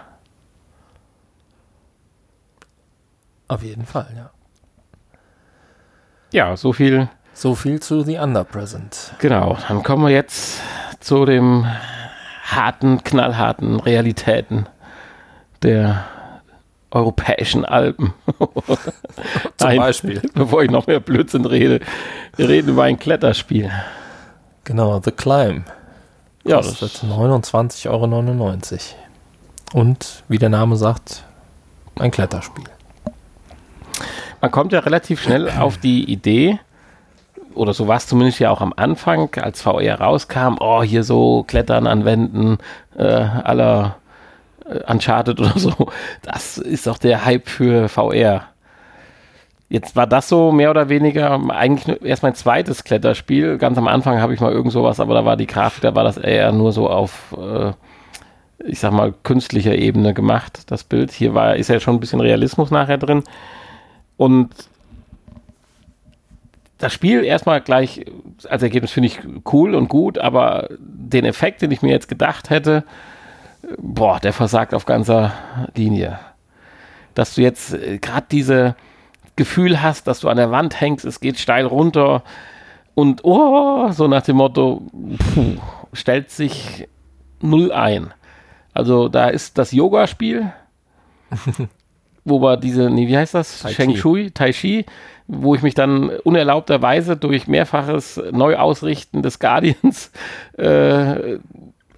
[3.49, 4.31] Auf jeden Fall, ja.
[6.33, 9.15] Ja, so viel So viel zu The Underpresent.
[9.19, 10.61] Genau, dann kommen wir jetzt
[11.01, 11.67] zu dem
[12.45, 14.67] harten, knallharten Realitäten
[15.63, 16.05] der
[16.93, 18.15] europäischen Alpen.
[18.37, 18.77] Zum
[19.61, 20.23] Nein, Beispiel.
[20.35, 21.81] Bevor ich noch mehr Blödsinn rede,
[22.37, 23.71] wir reden über ein Kletterspiel.
[24.65, 25.65] Genau, The Climb.
[26.45, 29.81] Ja, Kostet das, 29,99 Euro.
[29.81, 31.25] Und wie der Name sagt,
[31.99, 32.65] ein Kletterspiel.
[34.41, 36.59] man kommt ja relativ schnell auf die Idee,
[37.55, 41.45] oder so war es zumindest ja auch am Anfang, als VR rauskam, oh, hier so
[41.45, 42.59] Klettern an Wänden
[42.97, 43.97] äh, aller
[44.87, 45.73] Uncharted oder so.
[46.23, 48.45] Das ist doch der Hype für VR.
[49.69, 53.57] Jetzt war das so mehr oder weniger eigentlich erst mein zweites Kletterspiel.
[53.57, 56.05] Ganz am Anfang habe ich mal irgend sowas, aber da war die Grafik, da war
[56.05, 57.73] das eher nur so auf, äh,
[58.67, 61.11] ich sag mal, künstlicher Ebene gemacht, das Bild.
[61.11, 63.23] Hier war, ist ja schon ein bisschen Realismus nachher drin.
[64.19, 64.51] Und
[66.77, 68.05] das Spiel erstmal gleich
[68.51, 69.21] als Ergebnis finde ich
[69.53, 72.85] cool und gut, aber den Effekt, den ich mir jetzt gedacht hätte,
[73.79, 75.33] boah, der versagt auf ganzer
[75.75, 76.19] Linie.
[77.15, 78.77] Dass du jetzt gerade diese
[79.37, 82.23] Gefühl hast, dass du an der Wand hängst, es geht steil runter
[82.95, 84.83] und oh, so nach dem Motto,
[85.35, 85.57] puh,
[85.93, 86.89] stellt sich
[87.41, 88.13] null ein.
[88.75, 90.53] Also da ist das Yoga-Spiel,
[92.25, 93.61] wo wir diese, nee, wie heißt das?
[93.61, 93.73] Tai.
[93.73, 94.87] Sheng Shui, Tai Chi,
[95.27, 100.11] wo ich mich dann unerlaubterweise durch mehrfaches Neuausrichten des Guardians
[100.59, 101.39] äh,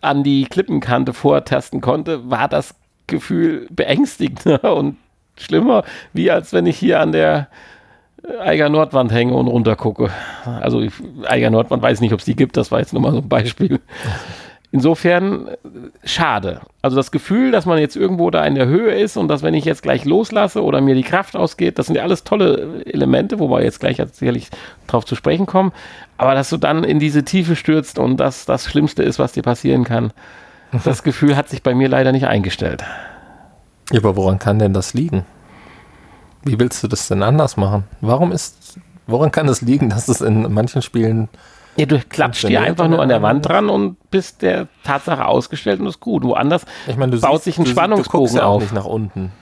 [0.05, 2.75] an die Klippenkante vortasten konnte, war das
[3.07, 4.97] Gefühl beängstigender und
[5.37, 7.49] schlimmer, wie als wenn ich hier an der
[8.41, 10.11] Eiger Nordwand hänge und runtergucke.
[10.45, 10.83] Also
[11.27, 13.29] Eiger Nordwand weiß nicht, ob es die gibt, das war jetzt nur mal so ein
[13.29, 13.81] Beispiel.
[14.75, 15.55] Insofern äh,
[16.03, 16.61] schade.
[16.83, 19.55] Also das Gefühl, dass man jetzt irgendwo da in der Höhe ist und dass wenn
[19.55, 23.39] ich jetzt gleich loslasse oder mir die Kraft ausgeht, das sind ja alles tolle Elemente,
[23.39, 24.49] wo wir jetzt gleich sicherlich
[24.89, 25.71] drauf zu sprechen kommen.
[26.19, 29.45] Aber dass du dann in diese Tiefe stürzt und das das Schlimmste ist, was dir
[29.45, 30.13] passieren kann,
[30.85, 32.83] das Gefühl hat sich bei mir leider nicht eingestellt.
[33.93, 35.25] Ja, aber woran kann denn das liegen?
[36.43, 37.85] Wie willst du das denn anders machen?
[38.01, 41.29] Warum ist, woran kann es liegen, dass es in manchen Spielen
[41.77, 45.81] Ja, du klatscht dir einfach nur an der Wand dran und bist der Tatsache ausgestellt
[45.81, 46.23] und ist gut.
[46.23, 48.63] Woanders, Ich meine, du Baut siehst, sich ein du, Spannungsbogen du ja auf.
[48.63, 49.33] nicht nach unten.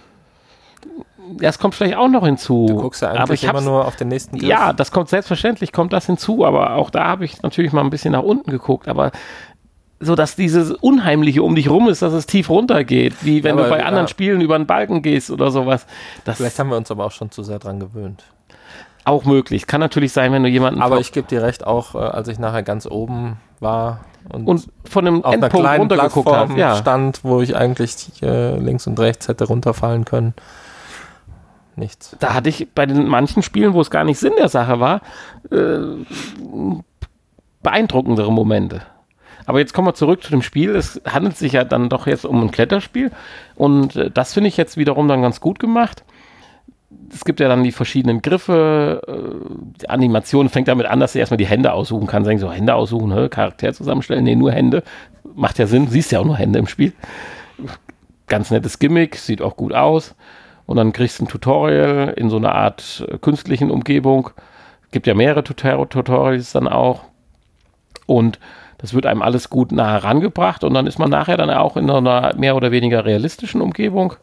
[1.36, 2.66] das kommt vielleicht auch noch hinzu.
[2.68, 4.48] Du guckst ja aber eigentlich ich immer nur auf den nächsten Griff.
[4.48, 7.90] Ja, das kommt selbstverständlich, kommt das hinzu, aber auch da habe ich natürlich mal ein
[7.90, 9.12] bisschen nach unten geguckt, aber
[10.00, 13.62] so dass dieses Unheimliche um dich rum ist, dass es tief runtergeht, wie wenn Ja,
[13.64, 14.08] du bei aber, anderen ja.
[14.08, 15.86] Spielen über einen Balken gehst oder sowas.
[16.24, 18.24] Das Vielleicht haben wir uns aber auch schon zu sehr dran gewöhnt.
[19.04, 19.66] Auch möglich.
[19.66, 22.38] Kann natürlich sein, wenn du jemanden Aber ich gebe dir recht, auch äh, als ich
[22.38, 26.56] nachher ganz oben war und, und von einem auf einer Endpunkt kleinen runtergeguckt Plattform.
[26.56, 26.76] Ja.
[26.76, 30.34] stand, wo ich eigentlich äh, links und rechts hätte runterfallen können.
[31.74, 32.16] Nichts.
[32.20, 35.00] Da hatte ich bei den manchen Spielen, wo es gar nicht Sinn der Sache war,
[35.50, 35.78] äh,
[37.62, 38.82] beeindruckendere Momente.
[39.46, 40.76] Aber jetzt kommen wir zurück zu dem Spiel.
[40.76, 43.10] Es handelt sich ja dann doch jetzt um ein Kletterspiel.
[43.56, 46.04] Und äh, das finde ich jetzt wiederum dann ganz gut gemacht.
[47.12, 49.02] Es gibt ja dann die verschiedenen Griffe.
[49.06, 52.26] Äh, die Animation fängt damit an, dass du erstmal die Hände aussuchen kannst.
[52.26, 53.28] Sagen so, Hände aussuchen, hä?
[53.28, 54.24] Charakter zusammenstellen.
[54.24, 54.82] Nee, nur Hände.
[55.34, 55.88] Macht ja Sinn.
[55.88, 56.92] Siehst ja auch nur Hände im Spiel.
[58.28, 59.16] Ganz nettes Gimmick.
[59.16, 60.14] Sieht auch gut aus.
[60.66, 64.30] Und dann kriegst du ein Tutorial in so einer Art äh, künstlichen Umgebung.
[64.90, 67.04] Gibt ja mehrere Tutor Tutorials dann auch.
[68.06, 68.38] Und
[68.78, 71.88] das wird einem alles gut nah herangebracht und dann ist man nachher dann auch in
[71.88, 74.14] einer mehr oder weniger realistischen Umgebung.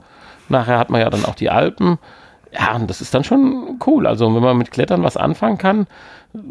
[0.50, 1.98] Nachher hat man ja dann auch die Alpen.
[2.52, 4.08] Ja, und das ist dann schon cool.
[4.08, 5.88] Also wenn man mit Klettern was anfangen kann.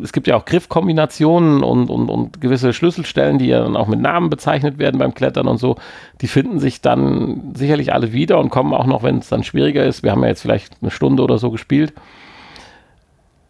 [0.03, 4.01] Es gibt ja auch Griffkombinationen und, und, und gewisse Schlüsselstellen, die ja dann auch mit
[4.01, 5.77] Namen bezeichnet werden beim Klettern und so.
[6.21, 9.85] Die finden sich dann sicherlich alle wieder und kommen auch noch, wenn es dann schwieriger
[9.85, 10.03] ist.
[10.03, 11.93] Wir haben ja jetzt vielleicht eine Stunde oder so gespielt.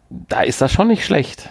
[0.09, 1.49] Da ist das schon nicht schlecht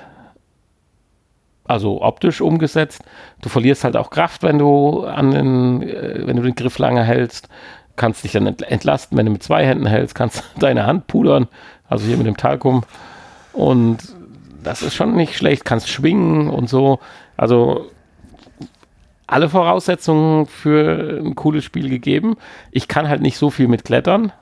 [1.68, 3.04] also optisch umgesetzt.
[3.42, 7.04] Du verlierst halt auch Kraft, wenn du an den, äh, wenn du den Griff lange
[7.04, 7.48] hältst.
[7.98, 11.48] Kannst dich dann ent- entlasten, wenn du mit zwei Händen hältst, kannst deine Hand pudern,
[11.88, 12.84] also hier mit dem Talkum.
[13.52, 13.98] Und
[14.64, 17.00] das ist schon nicht schlecht, kannst schwingen und so.
[17.36, 17.90] Also
[19.26, 22.36] alle Voraussetzungen für ein cooles Spiel gegeben.
[22.70, 24.32] Ich kann halt nicht so viel mit Klettern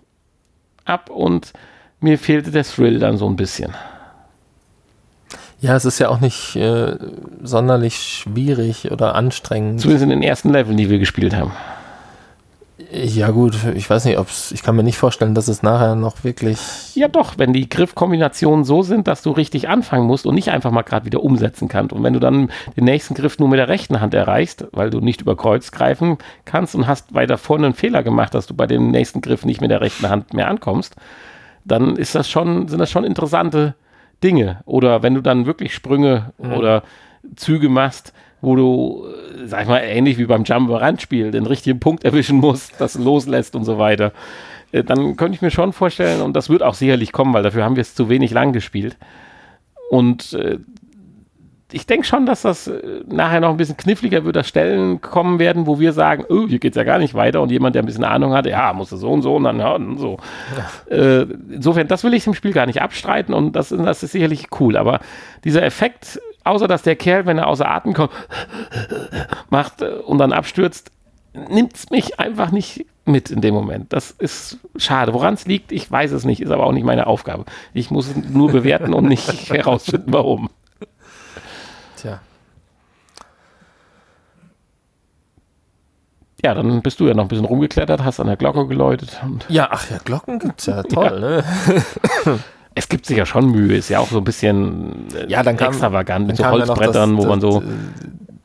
[0.84, 1.52] ab und
[2.00, 3.74] mir fehlte der Thrill dann so ein bisschen.
[5.60, 6.96] Ja, es ist ja auch nicht äh,
[7.42, 9.80] sonderlich schwierig oder anstrengend.
[9.80, 11.52] Zumindest in den ersten Leveln, die wir gespielt haben.
[12.78, 16.24] Ja gut, ich weiß nicht, ob's, ich kann mir nicht vorstellen, dass es nachher noch
[16.24, 16.58] wirklich
[16.94, 20.70] Ja doch, wenn die Griffkombinationen so sind, dass du richtig anfangen musst und nicht einfach
[20.70, 21.94] mal gerade wieder umsetzen kannst.
[21.94, 25.00] Und wenn du dann den nächsten Griff nur mit der rechten Hand erreichst, weil du
[25.00, 28.66] nicht über Kreuz greifen kannst und hast weiter vorne einen Fehler gemacht, dass du bei
[28.66, 30.96] dem nächsten Griff nicht mit der rechten Hand mehr ankommst,
[31.64, 33.74] dann ist das schon, sind das schon interessante
[34.22, 34.60] Dinge.
[34.66, 36.82] Oder wenn du dann wirklich Sprünge oder
[37.36, 38.12] Züge machst,
[38.46, 42.80] wo du, äh, sag ich mal, ähnlich wie beim Jump-Rand-Spiel, den richtigen Punkt erwischen musst,
[42.80, 44.12] das loslässt und so weiter.
[44.70, 47.64] Äh, Dann könnte ich mir schon vorstellen, und das wird auch sicherlich kommen, weil dafür
[47.64, 48.96] haben wir es zu wenig lang gespielt.
[49.90, 50.58] Und äh,
[51.72, 52.70] ich denke schon, dass das
[53.08, 56.60] nachher noch ein bisschen kniffliger wird, dass Stellen kommen werden, wo wir sagen, oh, hier
[56.60, 59.10] geht's ja gar nicht weiter und jemand, der ein bisschen Ahnung hat, ja, muss so
[59.10, 60.18] und so und dann ja, und so.
[60.88, 64.46] Äh, insofern, das will ich dem Spiel gar nicht abstreiten und das, das ist sicherlich
[64.60, 65.00] cool, aber
[65.42, 68.12] dieser Effekt, außer dass der Kerl, wenn er außer Atem kommt,
[69.50, 70.90] macht äh, und dann abstürzt,
[71.48, 73.92] nimmt's mich einfach nicht mit in dem Moment.
[73.92, 75.14] Das ist schade.
[75.14, 77.44] Woran es liegt, ich weiß es nicht, ist aber auch nicht meine Aufgabe.
[77.72, 80.50] Ich muss es nur bewerten und nicht herausfinden, warum.
[81.96, 82.20] Tja.
[86.44, 89.20] Ja, dann bist du ja noch ein bisschen rumgeklettert, hast an der Glocke geläutet.
[89.24, 91.20] Und Ja, ach ja, Glocken gibt's ja, toll,
[92.26, 92.38] ne?
[92.76, 95.56] Es gibt sich ja schon Mühe, ist ja auch so ein bisschen äh, Ja, dann
[95.56, 97.60] kam- extravagant mit so Holzbrettern, das, wo man so.
[97.60, 97.72] Das,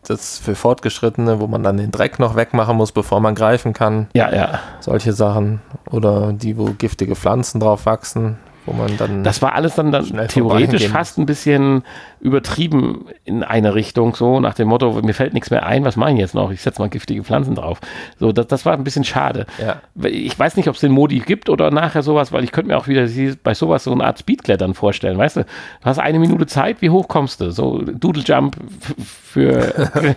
[0.08, 4.08] das für Fortgeschrittene, wo man dann den Dreck noch wegmachen muss, bevor man greifen kann.
[4.14, 4.60] Ja, ja.
[4.80, 5.62] Solche Sachen.
[5.92, 9.24] Oder die, wo giftige Pflanzen drauf wachsen, wo man dann.
[9.24, 11.84] Das war alles dann, dann theoretisch fast ein bisschen
[12.20, 16.12] übertrieben in eine Richtung, so nach dem Motto, mir fällt nichts mehr ein, was mache
[16.12, 16.52] ich jetzt noch?
[16.52, 17.80] Ich setze mal giftige Pflanzen drauf.
[18.20, 19.46] So, das, das war ein bisschen schade.
[19.60, 19.82] ja.
[20.08, 22.78] Ich weiß nicht, ob es den Modi gibt oder nachher sowas, weil ich könnte mir
[22.78, 25.42] auch wieder sie- bei sowas so eine Art Speedklettern vorstellen, weißt du?
[25.44, 25.48] Du
[25.86, 27.52] hast eine Minute Zeit, wie hoch kommst du?
[27.52, 28.56] So Doodle Jump
[29.00, 29.90] für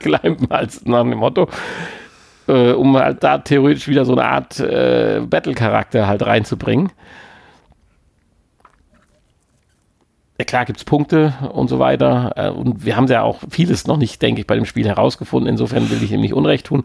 [0.00, 1.48] Climb als nach dem Motto.
[2.46, 6.90] Äh, um halt da theoretisch wieder so eine Art äh, Battle-Charakter halt reinzubringen.
[10.38, 12.32] Ja, klar gibt es Punkte und so weiter.
[12.36, 15.48] Äh, und wir haben ja auch vieles noch nicht, denke ich, bei dem Spiel herausgefunden.
[15.48, 16.84] Insofern will ich ihm nicht Unrecht tun.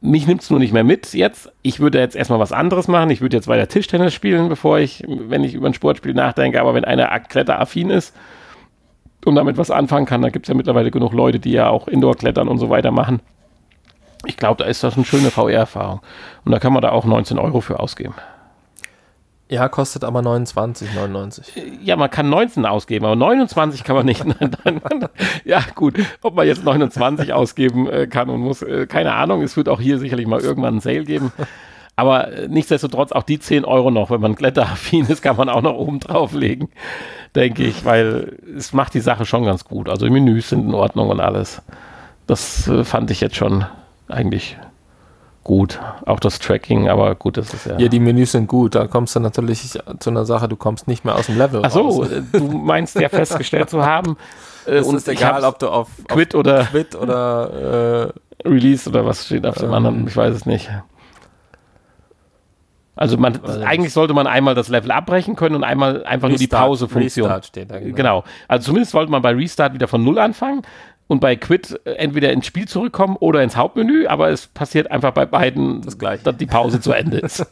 [0.00, 1.50] Mich nimmt es nur nicht mehr mit jetzt.
[1.62, 3.10] Ich würde jetzt erstmal was anderes machen.
[3.10, 6.60] Ich würde jetzt weiter Tischtennis spielen, bevor ich, wenn ich über ein Sportspiel nachdenke.
[6.60, 8.14] Aber wenn einer kletteraffin ist
[9.24, 11.88] und damit was anfangen kann, da gibt es ja mittlerweile genug Leute, die ja auch
[11.88, 13.20] Indoor-Klettern und so weiter machen.
[14.26, 16.00] Ich glaube, da ist das eine schöne VR-Erfahrung.
[16.44, 18.14] Und da kann man da auch 19 Euro für ausgeben.
[19.54, 21.42] Ja, kostet aber 29,99.
[21.82, 24.24] Ja, man kann 19 ausgeben, aber 29 kann man nicht.
[25.44, 29.42] ja, gut, ob man jetzt 29 ausgeben äh, kann und muss, äh, keine Ahnung.
[29.42, 31.32] Es wird auch hier sicherlich mal irgendwann einen Sale geben.
[31.94, 35.62] Aber äh, nichtsdestotrotz auch die 10 Euro noch, wenn man kletteraffin ist, kann man auch
[35.62, 36.68] noch oben drauflegen,
[37.36, 39.88] denke ich, weil es macht die Sache schon ganz gut.
[39.88, 41.62] Also die Menüs sind in Ordnung und alles.
[42.26, 43.64] Das fand ich jetzt schon
[44.08, 44.56] eigentlich
[45.44, 45.78] gut.
[46.06, 47.78] Auch das Tracking, aber gut, das ist ja.
[47.78, 48.74] Ja, die Menüs sind gut.
[48.74, 51.70] Da kommst du natürlich zu einer Sache, du kommst nicht mehr aus dem Level Ach
[51.70, 52.10] so, raus.
[52.10, 54.16] Äh, du meinst ja festgestellt zu haben.
[54.66, 59.26] Äh, es ist egal, ob du auf Quit oder Quit oder äh, Release oder was
[59.26, 60.70] steht auf dem ähm, anderen, ich weiß es nicht.
[62.96, 66.38] Also man, eigentlich sollte man einmal das Level abbrechen können und einmal einfach Restart, nur
[66.38, 67.26] die Pause-Funktion.
[67.26, 67.94] Restart steht da genau.
[67.94, 68.24] genau.
[68.46, 70.62] Also zumindest sollte man bei Restart wieder von Null anfangen
[71.06, 75.12] und bei Quit äh, entweder ins Spiel zurückkommen oder ins Hauptmenü, aber es passiert einfach
[75.12, 76.24] bei beiden, das gleiche.
[76.24, 77.46] dass die Pause zu Ende ist.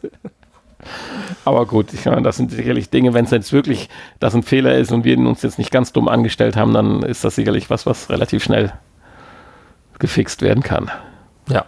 [1.44, 3.88] aber gut, ich meine, das sind sicherlich Dinge, wenn es jetzt wirklich
[4.20, 7.24] das ein Fehler ist und wir uns jetzt nicht ganz dumm angestellt haben, dann ist
[7.24, 8.72] das sicherlich was, was relativ schnell
[9.98, 10.90] gefixt werden kann.
[11.48, 11.66] Ja.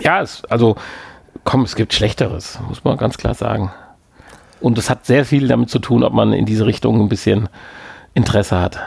[0.00, 0.76] Ja, es, also
[1.44, 3.72] komm, es gibt Schlechteres, muss man ganz klar sagen.
[4.60, 7.48] Und es hat sehr viel damit zu tun, ob man in diese Richtung ein bisschen
[8.14, 8.80] Interesse hat.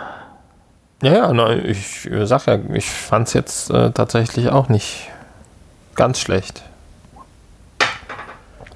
[1.01, 5.09] Ja, ja, na, ich sag ja, ich fand es jetzt äh, tatsächlich auch nicht
[5.95, 6.63] ganz schlecht.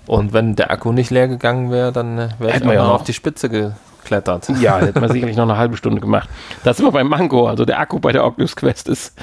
[0.06, 3.04] Und wenn der Akku nicht leer gegangen wäre, dann äh, wäre ich ja noch auf
[3.04, 4.50] die Spitze geklettert.
[4.60, 6.30] Ja, hätte man sicherlich noch eine halbe Stunde gemacht.
[6.64, 7.48] Das sind wir beim Mango.
[7.48, 9.18] Also der Akku bei der Oculus Quest ist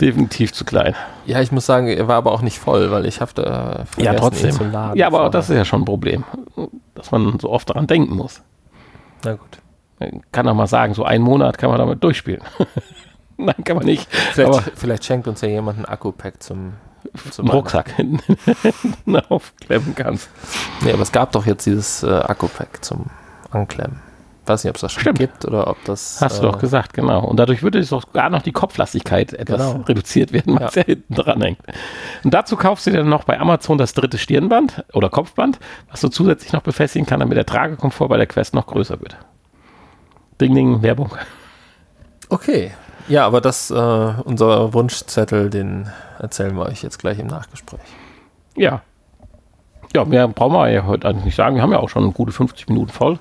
[0.00, 0.94] definitiv zu klein.
[1.26, 4.14] Ja, ich muss sagen, er war aber auch nicht voll, weil ich habe da ja
[4.14, 4.50] trotzdem.
[4.50, 4.98] zu laden.
[4.98, 5.30] Ja, aber vorher.
[5.30, 6.24] das ist ja schon ein Problem,
[6.94, 8.42] dass man so oft daran denken muss.
[9.24, 9.61] Na gut.
[10.32, 12.42] Kann auch mal sagen, so einen Monat kann man damit durchspielen.
[13.36, 14.08] Nein, kann man nicht.
[14.12, 16.74] Vielleicht, aber vielleicht schenkt uns ja jemand ein Akku-Pack zum,
[17.30, 17.94] zum Rucksack
[19.28, 20.30] aufklemmen kannst.
[20.82, 23.06] Nee, aber es gab doch jetzt dieses äh, Akku-Pack zum
[23.50, 24.00] Anklemmen
[24.46, 25.18] weiß nicht, ob es das schon Stimmt.
[25.18, 26.20] gibt oder ob das.
[26.20, 27.24] Hast äh, du doch gesagt, genau.
[27.24, 29.84] Und dadurch würde sogar noch die Kopflastigkeit etwas genau.
[29.84, 30.82] reduziert werden, was ja.
[30.82, 31.58] ja hinten dran hängt.
[32.24, 35.58] Und dazu kaufst du dir dann noch bei Amazon das dritte Stirnband oder Kopfband,
[35.90, 39.16] was du zusätzlich noch befestigen kann, damit der Tragekomfort bei der Quest noch größer wird.
[40.42, 41.10] Ding, ding, Werbung.
[42.28, 42.72] Okay.
[43.08, 45.88] Ja, aber das, äh, unser Wunschzettel, den
[46.18, 47.80] erzählen wir euch jetzt gleich im Nachgespräch.
[48.56, 48.82] Ja.
[49.94, 51.56] Ja, mehr brauchen wir ja heute eigentlich nicht sagen.
[51.56, 53.18] Wir haben ja auch schon gute 50 Minuten voll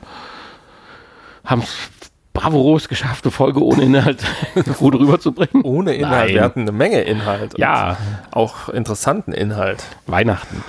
[1.45, 1.89] haben es
[2.33, 4.23] bravourös geschafft, eine Folge ohne Inhalt
[4.77, 5.63] gut rüberzubringen.
[5.63, 6.27] Ohne Inhalt.
[6.27, 6.35] Nein.
[6.35, 7.57] Wir hatten eine Menge Inhalt.
[7.57, 7.97] Ja.
[8.31, 9.83] Auch interessanten Inhalt.
[10.07, 10.63] Weihnachten.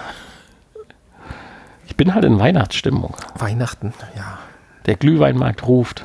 [1.87, 3.17] Ich bin halt in Weihnachtsstimmung.
[3.39, 4.39] Weihnachten, ja.
[4.87, 6.05] Der Glühweinmarkt ruft.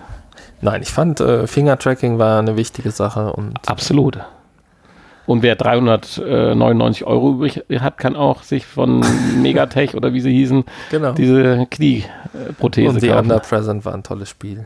[0.62, 4.20] Nein, ich fand äh, Fingertracking war eine wichtige Sache und absolut.
[5.26, 9.04] Und wer 399 Euro übrig hat, kann auch sich von
[9.42, 11.12] Megatech oder wie sie hießen, genau.
[11.12, 14.66] diese Knieprothese Und die Underpresent war ein tolles Spiel.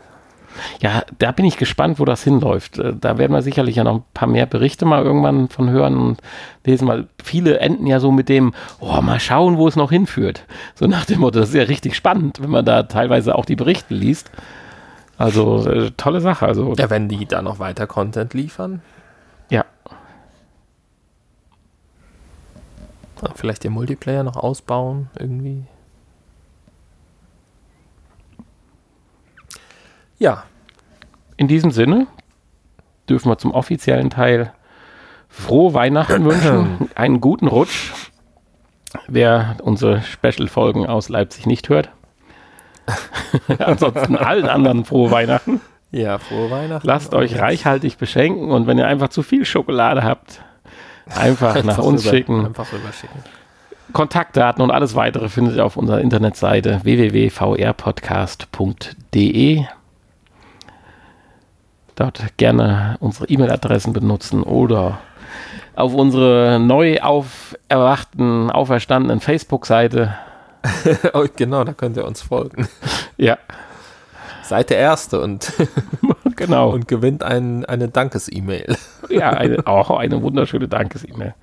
[0.82, 2.78] Ja, da bin ich gespannt, wo das hinläuft.
[2.78, 5.98] Äh, da werden wir sicherlich ja noch ein paar mehr Berichte mal irgendwann von hören
[5.98, 6.22] und
[6.66, 10.46] lesen, weil viele enden ja so mit dem, oh, mal schauen, wo es noch hinführt.
[10.76, 13.56] So nach dem Motto, das ist ja richtig spannend, wenn man da teilweise auch die
[13.56, 14.30] Berichte liest.
[15.22, 16.46] Also äh, tolle Sache.
[16.46, 18.82] Also, ja, wenn die da noch weiter Content liefern.
[19.50, 19.66] Ja,
[23.36, 25.66] Vielleicht den Multiplayer noch ausbauen irgendwie.
[30.18, 30.44] Ja.
[31.38, 32.08] In diesem Sinne
[33.10, 34.54] dürfen wir zum offiziellen Teil
[35.28, 37.92] frohe Weihnachten wünschen, einen guten Rutsch.
[39.08, 41.90] Wer unsere Special-Folgen aus Leipzig nicht hört.
[43.60, 45.62] Ansonsten allen anderen frohe Weihnachten.
[45.92, 46.88] Ja, frohe Weihnachten.
[46.88, 50.42] Lasst euch reichhaltig beschenken und wenn ihr einfach zu viel Schokolade habt,
[51.16, 52.46] Einfach, einfach nach uns rüber, schicken.
[52.46, 53.20] Einfach rüberschicken.
[53.94, 59.66] Kontaktdaten und alles weitere findet ihr auf unserer Internetseite www.vrpodcast.de.
[61.96, 65.00] Dort gerne unsere E-Mail-Adressen benutzen oder
[65.76, 70.16] auf unsere neu auferwachten, auferstandenen Facebook-Seite.
[71.14, 72.68] oh, genau, da könnt ihr uns folgen.
[73.18, 73.38] Ja.
[74.42, 75.54] Seid der Erste und,
[76.36, 76.72] genau.
[76.72, 78.76] und gewinnt ein, eine Dankes-E-Mail.
[79.10, 81.36] ja, eine, auch eine wunderschöne Dankes-E-Mail.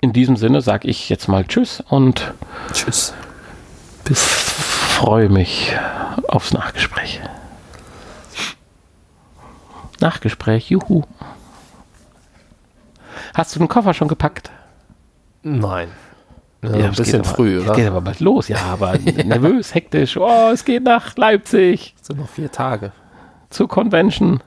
[0.00, 2.34] In diesem Sinne sage ich jetzt mal Tschüss und
[2.72, 3.14] Tschüss.
[4.04, 5.76] Bis freue mich
[6.28, 7.20] aufs Nachgespräch.
[10.00, 11.04] Nachgespräch, juhu.
[13.34, 14.50] Hast du den Koffer schon gepackt?
[15.44, 15.88] Nein.
[16.62, 17.70] Ja, ja ein bisschen aber, früh, oder?
[17.70, 20.16] Es geht aber bald los, ja, aber nervös, hektisch.
[20.16, 21.94] Oh, es geht nach Leipzig.
[22.00, 22.92] Es sind noch vier Tage.
[23.50, 24.42] Zur Convention.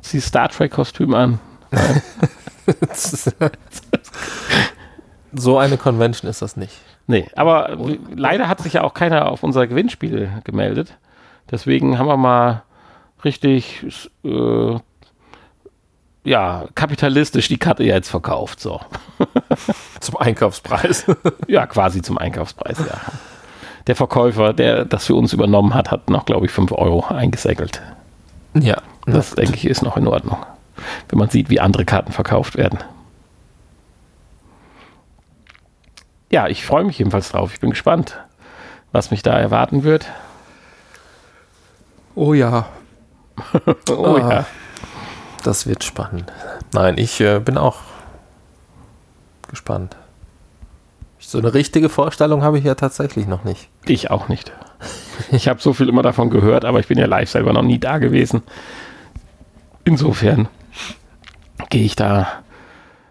[0.00, 1.38] Zieh Star Trek-Kostüm an.
[5.32, 6.80] so eine Convention ist das nicht.
[7.06, 7.76] Nee, aber
[8.14, 10.96] leider hat sich ja auch keiner auf unser Gewinnspiel gemeldet.
[11.50, 12.62] Deswegen haben wir mal
[13.24, 13.84] richtig
[14.24, 14.78] äh,
[16.26, 18.60] ja, kapitalistisch die Karte jetzt verkauft.
[18.60, 18.80] So.
[20.00, 21.06] zum Einkaufspreis.
[21.46, 23.00] ja, quasi zum Einkaufspreis, ja.
[23.86, 27.80] der Verkäufer, der das für uns übernommen hat, hat noch, glaube ich, 5 Euro eingesäckelt.
[28.54, 28.82] Ja.
[29.06, 30.44] Das, denke ich, ist noch in Ordnung.
[31.08, 32.80] Wenn man sieht, wie andere Karten verkauft werden.
[36.28, 37.52] Ja, ich freue mich jedenfalls drauf.
[37.54, 38.18] Ich bin gespannt,
[38.90, 40.06] was mich da erwarten wird.
[42.16, 42.66] Oh ja.
[43.90, 44.30] oh Ah.
[44.30, 44.46] ja.
[45.46, 46.32] Das wird spannend.
[46.72, 47.76] Nein, ich äh, bin auch
[49.48, 49.94] gespannt.
[51.20, 53.68] So eine richtige Vorstellung habe ich ja tatsächlich noch nicht.
[53.84, 54.50] Ich auch nicht.
[55.30, 57.78] Ich habe so viel immer davon gehört, aber ich bin ja live selber noch nie
[57.78, 58.42] da gewesen.
[59.84, 60.48] Insofern
[61.70, 62.26] gehe ich da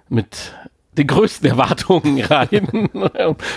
[0.09, 0.53] mit
[0.91, 2.89] den größten Erwartungen rein,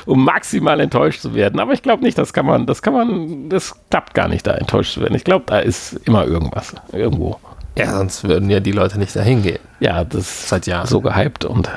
[0.06, 1.58] um, maximal enttäuscht zu werden.
[1.58, 4.54] Aber ich glaube nicht, das kann man, das kann man, das klappt gar nicht, da
[4.54, 5.16] enttäuscht zu werden.
[5.16, 7.38] Ich glaube, da ist immer irgendwas, irgendwo.
[7.78, 9.60] Ja, sonst würden ja die Leute nicht dahin gehen.
[9.80, 10.86] Ja, das ist Seit Jahren.
[10.86, 11.70] so gehypt und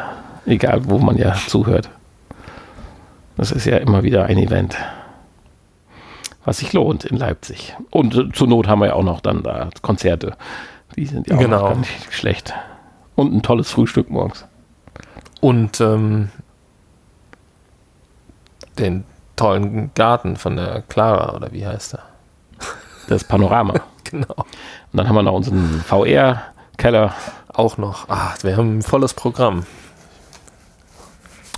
[0.45, 1.89] egal, wo man ja zuhört.
[3.37, 4.75] Das ist ja immer wieder ein Event,
[6.43, 7.75] was sich lohnt in Leipzig.
[7.91, 10.35] Und äh, zur Not haben wir ja auch noch dann da Konzerte.
[10.95, 11.63] Die sind ja auch Genau.
[11.69, 12.53] gar nicht schlecht.
[13.15, 14.45] Und ein tolles Frühstück morgens.
[15.39, 16.29] Und ähm,
[18.77, 19.03] den
[19.35, 22.03] tollen Garten von der Clara, oder wie heißt er?
[23.07, 23.75] Das Panorama.
[24.11, 24.45] Genau.
[24.91, 27.13] Und dann haben wir noch unseren VR-Keller.
[27.53, 28.07] Auch noch.
[28.09, 29.65] Ah, wir haben ein volles Programm.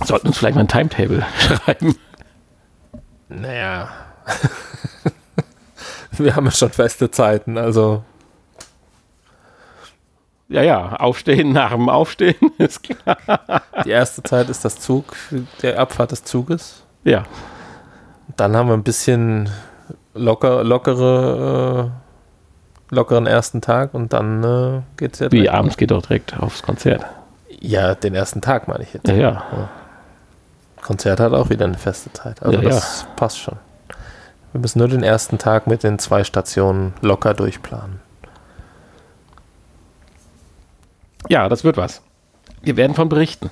[0.04, 1.96] Sollten uns vielleicht mal ein Timetable schreiben.
[3.28, 3.88] Naja.
[6.12, 8.04] wir haben ja schon feste Zeiten, also
[10.48, 13.16] Ja, ja, aufstehen nach dem Aufstehen, ist klar.
[13.84, 15.14] die erste Zeit ist das Zug,
[15.62, 16.84] der Abfahrt des Zuges.
[17.04, 17.24] Ja,
[18.36, 19.48] Dann haben wir ein bisschen
[20.14, 22.03] locker, lockere, äh,
[22.94, 27.04] lockeren ersten Tag und dann äh, geht's ja wie abends geht doch direkt aufs Konzert.
[27.60, 29.08] Ja, den ersten Tag meine ich jetzt.
[29.08, 29.68] Ja, ja.
[30.82, 32.42] Konzert hat auch wieder eine feste Zeit.
[32.42, 33.56] Also Ja, das passt schon.
[34.52, 38.00] Wir müssen nur den ersten Tag mit den zwei Stationen locker durchplanen.
[41.28, 42.02] Ja, das wird was.
[42.62, 43.50] Wir werden von berichten.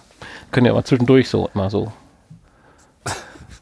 [0.51, 1.93] Können ja mal zwischendurch so mal so.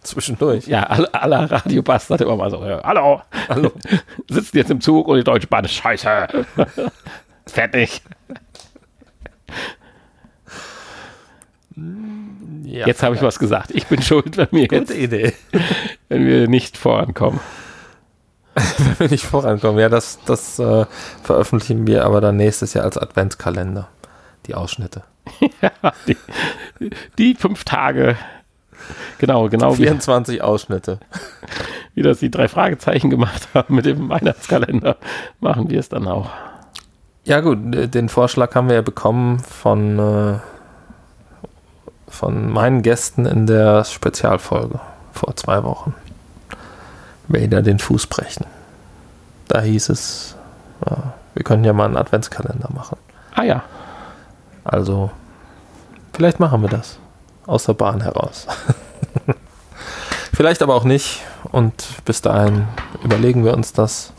[0.03, 0.67] Zwischendurch.
[0.67, 2.65] Ja, alle, alle Radiobastard immer mal so.
[2.65, 3.73] Ja, hallo, Hallo.
[4.31, 6.29] sitzen jetzt im Zug und die Deutsche Bahn ist scheiße.
[7.47, 8.03] Fertig.
[12.65, 13.73] Ja, Jetzt habe ich was gesagt.
[13.73, 15.33] Ich bin schuld, wenn wir jetzt, Gute Idee.
[16.09, 17.41] wenn wir nicht vorankommen.
[18.55, 19.81] Wenn wir nicht vorankommen.
[19.81, 20.87] Ja, das, das äh,
[21.23, 23.89] veröffentlichen wir aber dann nächstes Jahr als Adventskalender.
[24.47, 25.05] Die Ausschnitte.
[26.07, 26.17] Die,
[27.19, 28.17] die fünf Tage.
[29.19, 30.99] Genau, genau wie, 24 Ausschnitte.
[31.95, 34.97] wie das die drei Fragezeichen gemacht haben mit dem Weihnachtskalender,
[35.41, 36.31] machen wir es dann auch.
[37.25, 40.35] Ja gut, den Vorschlag haben wir ja bekommen von, äh,
[42.09, 44.81] von meinen Gästen in der Spezialfolge
[45.13, 45.95] vor zwei Wochen.
[47.29, 48.47] Vader den Fuß brechen.
[49.49, 50.37] Da hieß es,
[50.89, 52.97] ja, wir können ja mal einen Adventskalender machen.
[53.35, 53.63] Ah ja,
[54.65, 55.11] Also,
[56.13, 57.00] vielleicht machen wir das.
[57.51, 58.47] Aus der Bahn heraus.
[60.33, 61.21] vielleicht aber auch nicht.
[61.51, 62.69] Und bis dahin
[63.03, 64.13] überlegen wir uns das.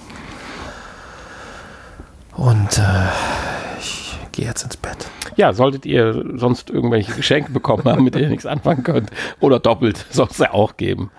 [2.36, 4.98] Und äh, ich gehe jetzt ins Bett.
[5.38, 9.60] Ja, solltet ihr sonst irgendwelche Geschenke bekommen haben, mit denen ihr nichts anfangen könnt, oder
[9.60, 11.10] doppelt, soll es ja auch geben.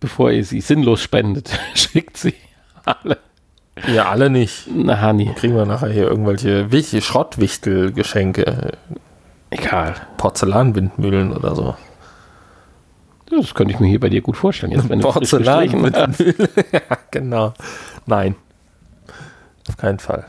[0.00, 2.34] Bevor ihr sie sinnlos spendet, schickt sie
[2.84, 3.18] alle.
[3.86, 4.66] Ja, alle nicht.
[4.74, 8.72] Na, Hani, Kriegen wir nachher hier irgendwelche Wich- Schrottwichtelgeschenke,
[9.52, 9.94] egal.
[10.16, 11.76] Porzellanwindmühlen oder so.
[13.30, 14.72] Das könnte ich mir hier bei dir gut vorstellen.
[14.72, 15.00] Jetzt, wenn.
[15.00, 16.48] Porzellanwindmühle.
[16.72, 16.80] ja,
[17.10, 17.54] genau.
[18.06, 18.34] Nein.
[19.68, 20.26] Auf keinen Fall.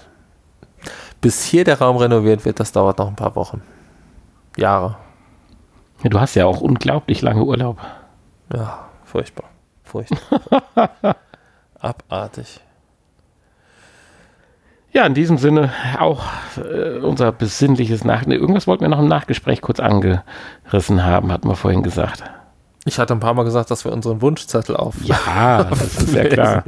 [1.21, 3.61] Bis hier der Raum renoviert wird, das dauert noch ein paar Wochen.
[4.57, 4.97] Jahre.
[6.03, 7.77] Ja, Du hast ja auch unglaublich lange Urlaub.
[8.53, 9.49] Ja, furchtbar.
[9.83, 10.41] Furchtbar.
[11.79, 12.59] Abartig.
[14.93, 16.23] Ja, in diesem Sinne auch
[16.57, 18.27] äh, unser besinnliches Nach...
[18.27, 22.23] Ne, irgendwas wollten wir noch im Nachgespräch kurz angerissen haben, hatten wir vorhin gesagt.
[22.85, 24.95] Ich hatte ein paar Mal gesagt, dass wir unseren Wunschzettel auf.
[25.03, 26.63] Ja, das ist ja klar.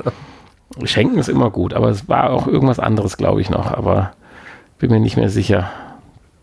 [0.84, 3.72] Schenken ist immer gut, aber es war auch irgendwas anderes, glaube ich, noch.
[3.72, 4.14] Aber
[4.80, 5.70] bin mir nicht mehr sicher.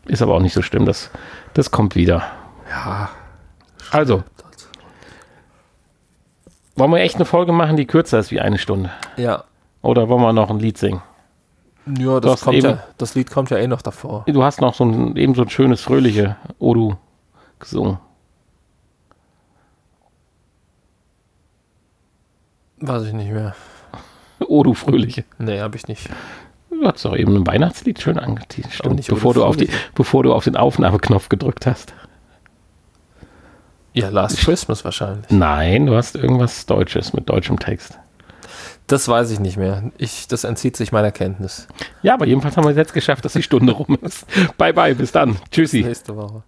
[0.06, 0.86] Ist aber auch nicht so schlimm.
[0.86, 1.10] Das,
[1.52, 2.22] das kommt wieder.
[2.70, 3.10] Ja.
[3.90, 4.22] Also,
[6.76, 8.90] wollen wir echt eine Folge machen, die kürzer ist wie eine Stunde?
[9.16, 9.44] Ja.
[9.82, 11.02] Oder wollen wir noch ein Lied singen?
[11.98, 14.24] Ja, das, kommt eben- ja, das Lied kommt ja eh noch davor.
[14.28, 16.94] Du hast noch so ein, eben so ein schönes, fröhliche Odu
[17.58, 17.98] gesungen.
[22.78, 23.54] Weiß ich nicht mehr.
[24.40, 25.24] Odu fröhliche.
[25.38, 26.08] Nee, habe ich nicht.
[26.70, 30.44] Du hast doch eben ein Weihnachtslied schön nicht bevor du, auf die, bevor du auf
[30.44, 31.94] den Aufnahmeknopf gedrückt hast.
[33.92, 35.30] Ja, Last Christmas wahrscheinlich.
[35.30, 37.98] Nein, du hast irgendwas Deutsches mit deutschem Text.
[38.86, 39.90] Das weiß ich nicht mehr.
[39.96, 41.66] Ich, das entzieht sich meiner Kenntnis.
[42.02, 44.26] Ja, aber jedenfalls haben wir es jetzt geschafft, dass die Stunde rum ist.
[44.58, 45.36] Bye bye, bis dann.
[45.50, 45.82] Tschüssi.
[45.82, 46.42] Nächste Woche.